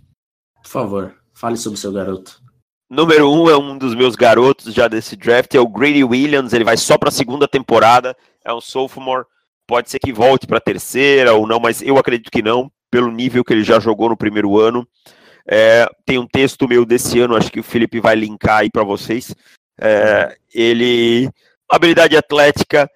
Por 0.62 0.70
favor, 0.70 1.16
fale 1.34 1.58
sobre 1.58 1.78
o 1.78 1.82
seu 1.82 1.92
garoto. 1.92 2.42
Número 2.90 3.32
1 3.32 3.42
um 3.42 3.50
é 3.50 3.58
um 3.58 3.78
dos 3.78 3.96
meus 3.96 4.16
garotos 4.16 4.74
já 4.74 4.88
desse 4.88 5.16
draft, 5.16 5.54
é 5.56 5.60
o 5.60 5.68
Grady 5.68 6.04
Williams, 6.04 6.54
ele 6.54 6.66
vai 6.66 6.76
só 6.76 6.98
para 6.98 7.10
a 7.10 7.12
segunda 7.12 7.48
temporada, 7.48 8.16
é 8.44 8.54
um 8.54 8.60
sophomore, 8.60 9.26
pode 9.66 9.90
ser 9.90 10.00
que 10.00 10.12
volte 10.12 10.46
para 10.46 10.58
a 10.58 10.62
terceira 10.62 11.34
ou 11.34 11.48
não, 11.48 11.60
mas 11.60 11.82
eu 11.82 11.98
acredito 11.98 12.30
que 12.30 12.42
não, 12.42 12.70
pelo 12.92 13.10
nível 13.10 13.44
que 13.44 13.54
ele 13.54 13.64
já 13.64 13.80
jogou 13.80 14.10
no 14.10 14.18
primeiro 14.18 14.60
ano. 14.60 14.86
É, 15.48 15.90
tem 16.06 16.20
um 16.20 16.28
texto 16.28 16.68
meu 16.68 16.86
desse 16.86 17.20
ano, 17.20 17.36
acho 17.36 17.52
que 17.52 17.62
o 17.62 17.64
Felipe 17.64 18.00
vai 18.00 18.16
linkar 18.16 18.60
aí 18.60 18.70
para 18.70 18.84
vocês. 18.84 19.34
É, 19.80 20.38
ele, 20.54 21.30
habilidade 21.72 22.18
atlética, 22.18 22.90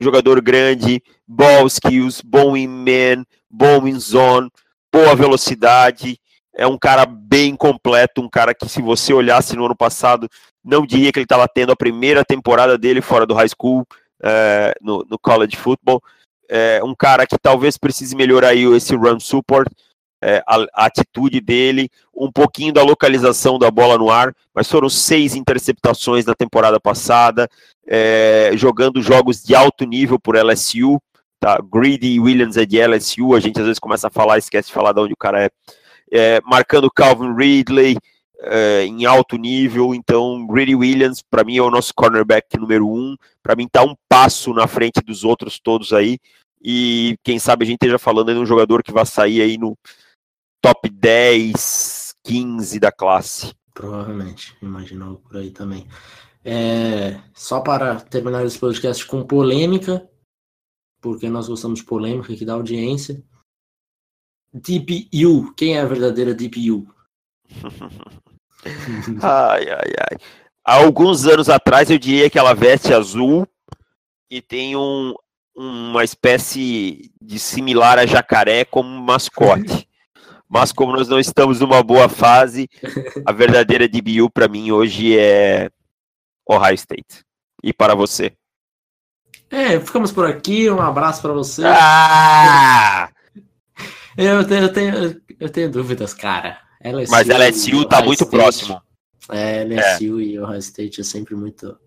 jogador 0.00 0.40
grande, 0.42 1.02
ball 1.26 1.66
skills, 1.66 2.20
bom 2.20 2.56
em 2.56 2.68
man, 2.68 3.24
bom 3.50 3.86
em 3.86 3.98
zone, 3.98 4.50
boa 4.92 5.16
velocidade. 5.16 6.18
É 6.54 6.66
um 6.66 6.78
cara 6.78 7.06
bem 7.06 7.56
completo, 7.56 8.20
um 8.20 8.28
cara 8.28 8.54
que, 8.54 8.68
se 8.68 8.82
você 8.82 9.12
olhasse 9.14 9.56
no 9.56 9.64
ano 9.64 9.76
passado, 9.76 10.28
não 10.62 10.84
diria 10.84 11.10
que 11.10 11.18
ele 11.18 11.24
estava 11.24 11.48
tendo 11.48 11.72
a 11.72 11.76
primeira 11.76 12.24
temporada 12.24 12.76
dele 12.76 13.00
fora 13.00 13.24
do 13.24 13.34
high 13.34 13.48
school, 13.48 13.86
é, 14.22 14.74
no, 14.80 15.06
no 15.08 15.18
college 15.18 15.56
football. 15.56 16.02
É, 16.48 16.82
um 16.84 16.94
cara 16.94 17.26
que 17.26 17.38
talvez 17.38 17.78
precise 17.78 18.14
melhorar 18.16 18.48
aí 18.48 18.64
esse 18.74 18.94
run 18.94 19.20
support, 19.20 19.70
é, 20.22 20.42
a, 20.46 20.56
a, 20.74 20.86
atitude 20.86 21.40
dele, 21.40 21.88
um 22.14 22.30
pouquinho 22.30 22.72
da 22.72 22.82
localização 22.82 23.58
da 23.58 23.70
bola 23.70 23.96
no 23.96 24.10
ar, 24.10 24.34
mas 24.54 24.70
foram 24.70 24.88
seis 24.88 25.34
interceptações 25.34 26.24
na 26.24 26.34
temporada 26.34 26.78
passada, 26.78 27.48
é, 27.86 28.52
jogando 28.54 29.00
jogos 29.00 29.42
de 29.42 29.54
alto 29.54 29.84
nível 29.84 30.18
por 30.18 30.36
LSU, 30.36 31.00
tá? 31.38 31.58
Greedy 31.72 32.20
Williams 32.20 32.56
é 32.56 32.66
de 32.66 32.78
LSU, 32.78 33.34
a 33.34 33.40
gente 33.40 33.58
às 33.58 33.66
vezes 33.66 33.78
começa 33.78 34.08
a 34.08 34.10
falar, 34.10 34.38
esquece 34.38 34.68
de 34.68 34.74
falar 34.74 34.92
de 34.92 35.00
onde 35.00 35.14
o 35.14 35.16
cara 35.16 35.44
é, 35.44 35.50
é 36.12 36.40
marcando 36.44 36.90
Calvin 36.90 37.34
Ridley 37.34 37.96
é, 38.42 38.84
em 38.84 39.06
alto 39.06 39.36
nível, 39.36 39.94
então 39.94 40.46
Greedy 40.46 40.74
Williams 40.74 41.22
para 41.22 41.44
mim 41.44 41.56
é 41.56 41.62
o 41.62 41.70
nosso 41.70 41.92
cornerback 41.94 42.58
número 42.58 42.86
um, 42.88 43.16
para 43.42 43.56
mim 43.56 43.66
tá 43.66 43.82
um 43.82 43.94
passo 44.08 44.52
na 44.52 44.66
frente 44.66 45.00
dos 45.04 45.24
outros 45.24 45.58
todos 45.58 45.92
aí, 45.92 46.18
e 46.62 47.16
quem 47.22 47.38
sabe 47.38 47.64
a 47.64 47.66
gente 47.66 47.76
esteja 47.76 47.98
falando 47.98 48.32
de 48.32 48.38
um 48.38 48.46
jogador 48.46 48.82
que 48.82 48.92
vai 48.92 49.06
sair 49.06 49.40
aí 49.40 49.56
no 49.56 49.76
top 50.60 50.88
10, 50.88 52.14
15 52.22 52.78
da 52.78 52.92
classe. 52.92 53.54
Provavelmente, 53.74 54.56
imaginou 54.60 55.16
por 55.16 55.36
aí 55.36 55.50
também. 55.50 55.86
É, 56.44 57.20
só 57.34 57.60
para 57.60 58.00
terminar 58.00 58.44
esse 58.44 58.58
podcast 58.58 59.04
com 59.06 59.24
polêmica, 59.24 60.08
porque 61.00 61.28
nós 61.28 61.48
gostamos 61.48 61.80
de 61.80 61.86
polêmica 61.86 62.32
aqui 62.32 62.44
da 62.44 62.54
audiência. 62.54 63.22
DPU, 64.52 65.54
quem 65.54 65.76
é 65.76 65.80
a 65.80 65.86
verdadeira 65.86 66.34
DPU? 66.34 66.86
ai, 69.22 69.70
ai, 69.70 69.92
ai. 70.10 70.18
Há 70.64 70.74
alguns 70.74 71.26
anos 71.26 71.48
atrás 71.48 71.90
eu 71.90 71.98
diria 71.98 72.28
que 72.28 72.38
ela 72.38 72.54
veste 72.54 72.92
azul 72.92 73.46
e 74.30 74.42
tem 74.42 74.76
um, 74.76 75.14
uma 75.54 76.04
espécie 76.04 77.12
de 77.20 77.38
similar 77.38 77.98
a 77.98 78.06
jacaré 78.06 78.64
como 78.64 78.88
mascote. 78.88 79.88
Mas 80.52 80.72
como 80.72 80.92
nós 80.92 81.06
não 81.06 81.20
estamos 81.20 81.60
numa 81.60 81.80
boa 81.80 82.08
fase, 82.08 82.68
a 83.24 83.30
verdadeira 83.30 83.88
DBU 83.88 84.28
para 84.28 84.48
mim 84.48 84.72
hoje 84.72 85.16
é 85.16 85.70
Ohio 86.44 86.74
State. 86.74 87.24
E 87.62 87.72
para 87.72 87.94
você? 87.94 88.32
É, 89.48 89.78
ficamos 89.78 90.10
por 90.10 90.26
aqui. 90.26 90.68
Um 90.68 90.80
abraço 90.80 91.22
para 91.22 91.32
você. 91.32 91.62
Ah! 91.64 93.10
Eu 94.16 94.44
tenho, 94.44 94.62
eu 94.64 94.72
tenho, 94.72 95.22
eu 95.38 95.48
tenho 95.48 95.70
dúvidas, 95.70 96.12
cara. 96.12 96.60
LSU 96.84 97.12
Mas 97.12 97.28
LSU 97.28 97.84
tá 97.84 98.02
muito 98.02 98.24
State. 98.24 98.30
próximo. 98.30 98.82
É, 99.30 99.62
LSU 99.62 100.18
é. 100.18 100.22
e 100.24 100.40
Ohio 100.40 100.58
State 100.58 101.00
é 101.00 101.04
sempre 101.04 101.36
muito. 101.36 101.78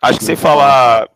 Acho 0.00 0.20
que 0.20 0.24
você 0.24 0.36
falar, 0.36 1.08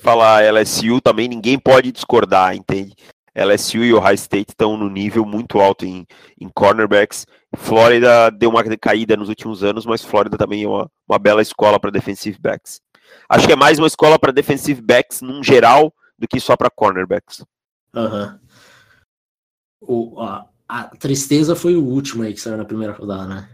falar 0.00 0.42
LSU 0.54 1.02
também 1.02 1.28
ninguém 1.28 1.58
pode 1.58 1.92
discordar, 1.92 2.56
entende? 2.56 2.94
LSU 3.34 3.84
e 3.84 3.92
Ohio 3.92 4.14
State 4.14 4.50
estão 4.50 4.76
no 4.76 4.88
nível 4.88 5.24
muito 5.24 5.60
alto 5.60 5.84
em, 5.84 6.06
em 6.40 6.48
cornerbacks. 6.48 7.26
Flórida 7.56 8.30
deu 8.30 8.50
uma 8.50 8.62
caída 8.78 9.16
nos 9.16 9.28
últimos 9.28 9.64
anos, 9.64 9.84
mas 9.84 10.02
Flórida 10.02 10.38
também 10.38 10.64
é 10.64 10.68
uma, 10.68 10.90
uma 11.08 11.18
bela 11.18 11.42
escola 11.42 11.80
para 11.80 11.90
defensive 11.90 12.38
backs. 12.40 12.80
Acho 13.28 13.46
que 13.46 13.52
é 13.52 13.56
mais 13.56 13.78
uma 13.78 13.86
escola 13.86 14.18
para 14.18 14.32
defensive 14.32 14.80
backs 14.80 15.20
num 15.20 15.42
geral 15.42 15.92
do 16.18 16.28
que 16.28 16.38
só 16.38 16.56
para 16.56 16.70
cornerbacks. 16.70 17.44
Uhum. 17.94 18.38
O, 19.80 20.20
a, 20.20 20.46
a, 20.68 20.84
tristeza 20.96 21.54
foi 21.54 21.76
o 21.76 21.84
último 21.84 22.22
aí 22.22 22.32
que 22.32 22.40
saiu 22.40 22.56
na 22.56 22.64
primeira 22.64 22.92
rodada, 22.92 23.26
né? 23.26 23.48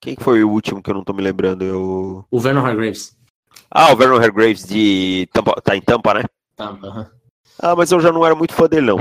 Quem 0.00 0.16
foi 0.16 0.44
o 0.44 0.50
último 0.50 0.82
que 0.82 0.90
eu 0.90 0.94
não 0.94 1.04
tô 1.04 1.12
me 1.12 1.22
lembrando? 1.22 1.64
Eu... 1.64 2.26
O 2.30 2.40
Vernon 2.40 2.64
Hargraves. 2.64 3.16
Ah, 3.70 3.92
o 3.92 3.96
Vernon 3.96 4.16
Hargraves 4.16 4.64
de 4.64 5.28
Tampa, 5.32 5.60
tá 5.62 5.76
em 5.76 5.80
Tampa, 5.80 6.14
né? 6.14 6.24
Tampa, 6.56 6.86
uhum. 6.86 7.06
Ah, 7.58 7.74
mas 7.76 7.90
eu 7.90 8.00
já 8.00 8.12
não 8.12 8.24
era 8.24 8.34
muito 8.34 8.54
fã 8.54 8.66
dele, 8.66 8.86
não. 8.86 8.98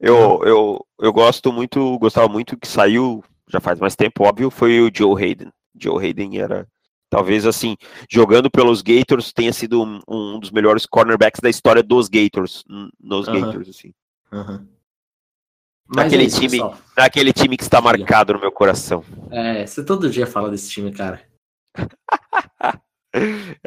Eu, 0.00 0.40
eu, 0.44 0.86
eu 1.00 1.12
gosto 1.12 1.52
muito, 1.52 1.98
gostava 1.98 2.28
muito 2.28 2.58
que 2.58 2.68
saiu, 2.68 3.24
já 3.48 3.60
faz 3.60 3.78
mais 3.80 3.96
tempo, 3.96 4.24
óbvio, 4.24 4.50
foi 4.50 4.80
o 4.80 4.90
Joe 4.94 5.22
Hayden. 5.22 5.50
Joe 5.78 6.04
Hayden 6.04 6.38
era, 6.38 6.66
talvez 7.08 7.46
assim, 7.46 7.76
jogando 8.10 8.50
pelos 8.50 8.82
Gators, 8.82 9.32
tenha 9.32 9.52
sido 9.52 9.82
um, 9.82 10.00
um 10.06 10.38
dos 10.38 10.50
melhores 10.50 10.84
cornerbacks 10.86 11.40
da 11.40 11.48
história 11.48 11.82
dos 11.82 12.08
Gators, 12.08 12.64
nos 13.00 13.28
uhum. 13.28 13.40
Gators, 13.40 13.68
assim. 13.68 13.92
Uhum. 14.32 14.66
Naquele, 15.94 16.24
é 16.24 16.26
isso, 16.26 16.40
time, 16.40 16.58
naquele 16.96 17.32
time 17.32 17.56
que 17.56 17.62
está 17.62 17.80
marcado 17.80 18.32
no 18.32 18.40
meu 18.40 18.50
coração. 18.50 19.04
É, 19.30 19.66
você 19.66 19.84
todo 19.84 20.10
dia 20.10 20.26
fala 20.26 20.50
desse 20.50 20.70
time, 20.70 20.90
cara. 20.90 21.22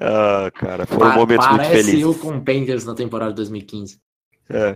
ah, 0.02 0.52
cara, 0.54 0.86
foi 0.88 1.08
um 1.08 1.14
momento 1.14 1.48
muito 1.48 1.66
feliz. 1.66 1.86
Parece 1.86 2.02
eu 2.02 2.14
com 2.16 2.30
o 2.30 2.44
Panthers 2.44 2.86
na 2.86 2.96
temporada 2.96 3.32
de 3.32 3.38
2015. 3.38 4.00
É. 4.50 4.76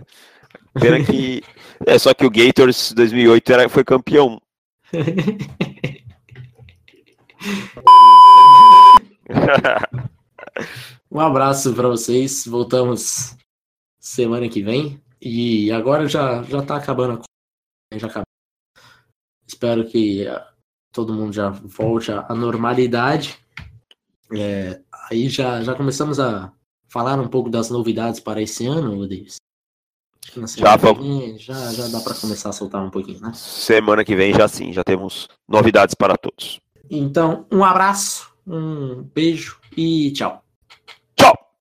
Pena 0.80 1.04
que. 1.04 1.42
É 1.86 1.98
só 1.98 2.14
que 2.14 2.24
o 2.24 2.30
Gators 2.30 2.92
2008 2.92 3.52
era, 3.52 3.68
foi 3.68 3.84
campeão. 3.84 4.40
um 11.10 11.20
abraço 11.20 11.74
para 11.74 11.88
vocês. 11.88 12.46
Voltamos 12.46 13.36
semana 14.00 14.48
que 14.48 14.62
vem. 14.62 14.98
E 15.20 15.70
agora 15.70 16.08
já, 16.08 16.42
já 16.42 16.62
tá 16.62 16.76
acabando 16.76 17.22
a 17.92 17.98
já 17.98 18.06
acabou. 18.06 18.24
Espero 19.46 19.86
que 19.86 20.26
ah, 20.26 20.48
todo 20.92 21.14
mundo 21.14 21.32
já 21.32 21.50
volte 21.50 22.10
à 22.10 22.34
normalidade. 22.34 23.38
É, 24.34 24.80
aí 25.10 25.28
já, 25.28 25.62
já 25.62 25.74
começamos 25.74 26.18
a 26.18 26.50
falar 26.88 27.20
um 27.20 27.28
pouco 27.28 27.50
das 27.50 27.70
novidades 27.70 28.18
para 28.18 28.40
esse 28.40 28.66
ano, 28.66 29.06
Davis. 29.06 29.41
Já, 30.56 30.76
vem, 30.76 31.38
já, 31.38 31.72
já 31.72 31.88
dá 31.88 32.00
para 32.00 32.14
começar 32.14 32.48
a 32.50 32.52
soltar 32.52 32.82
um 32.82 32.90
pouquinho, 32.90 33.20
né? 33.20 33.32
Semana 33.34 34.04
que 34.04 34.14
vem 34.14 34.32
já 34.32 34.48
sim, 34.48 34.72
já 34.72 34.82
temos 34.82 35.28
novidades 35.48 35.94
para 35.94 36.16
todos. 36.16 36.60
Então, 36.90 37.46
um 37.50 37.64
abraço, 37.64 38.32
um 38.46 39.02
beijo 39.14 39.58
e 39.76 40.10
tchau. 40.12 40.42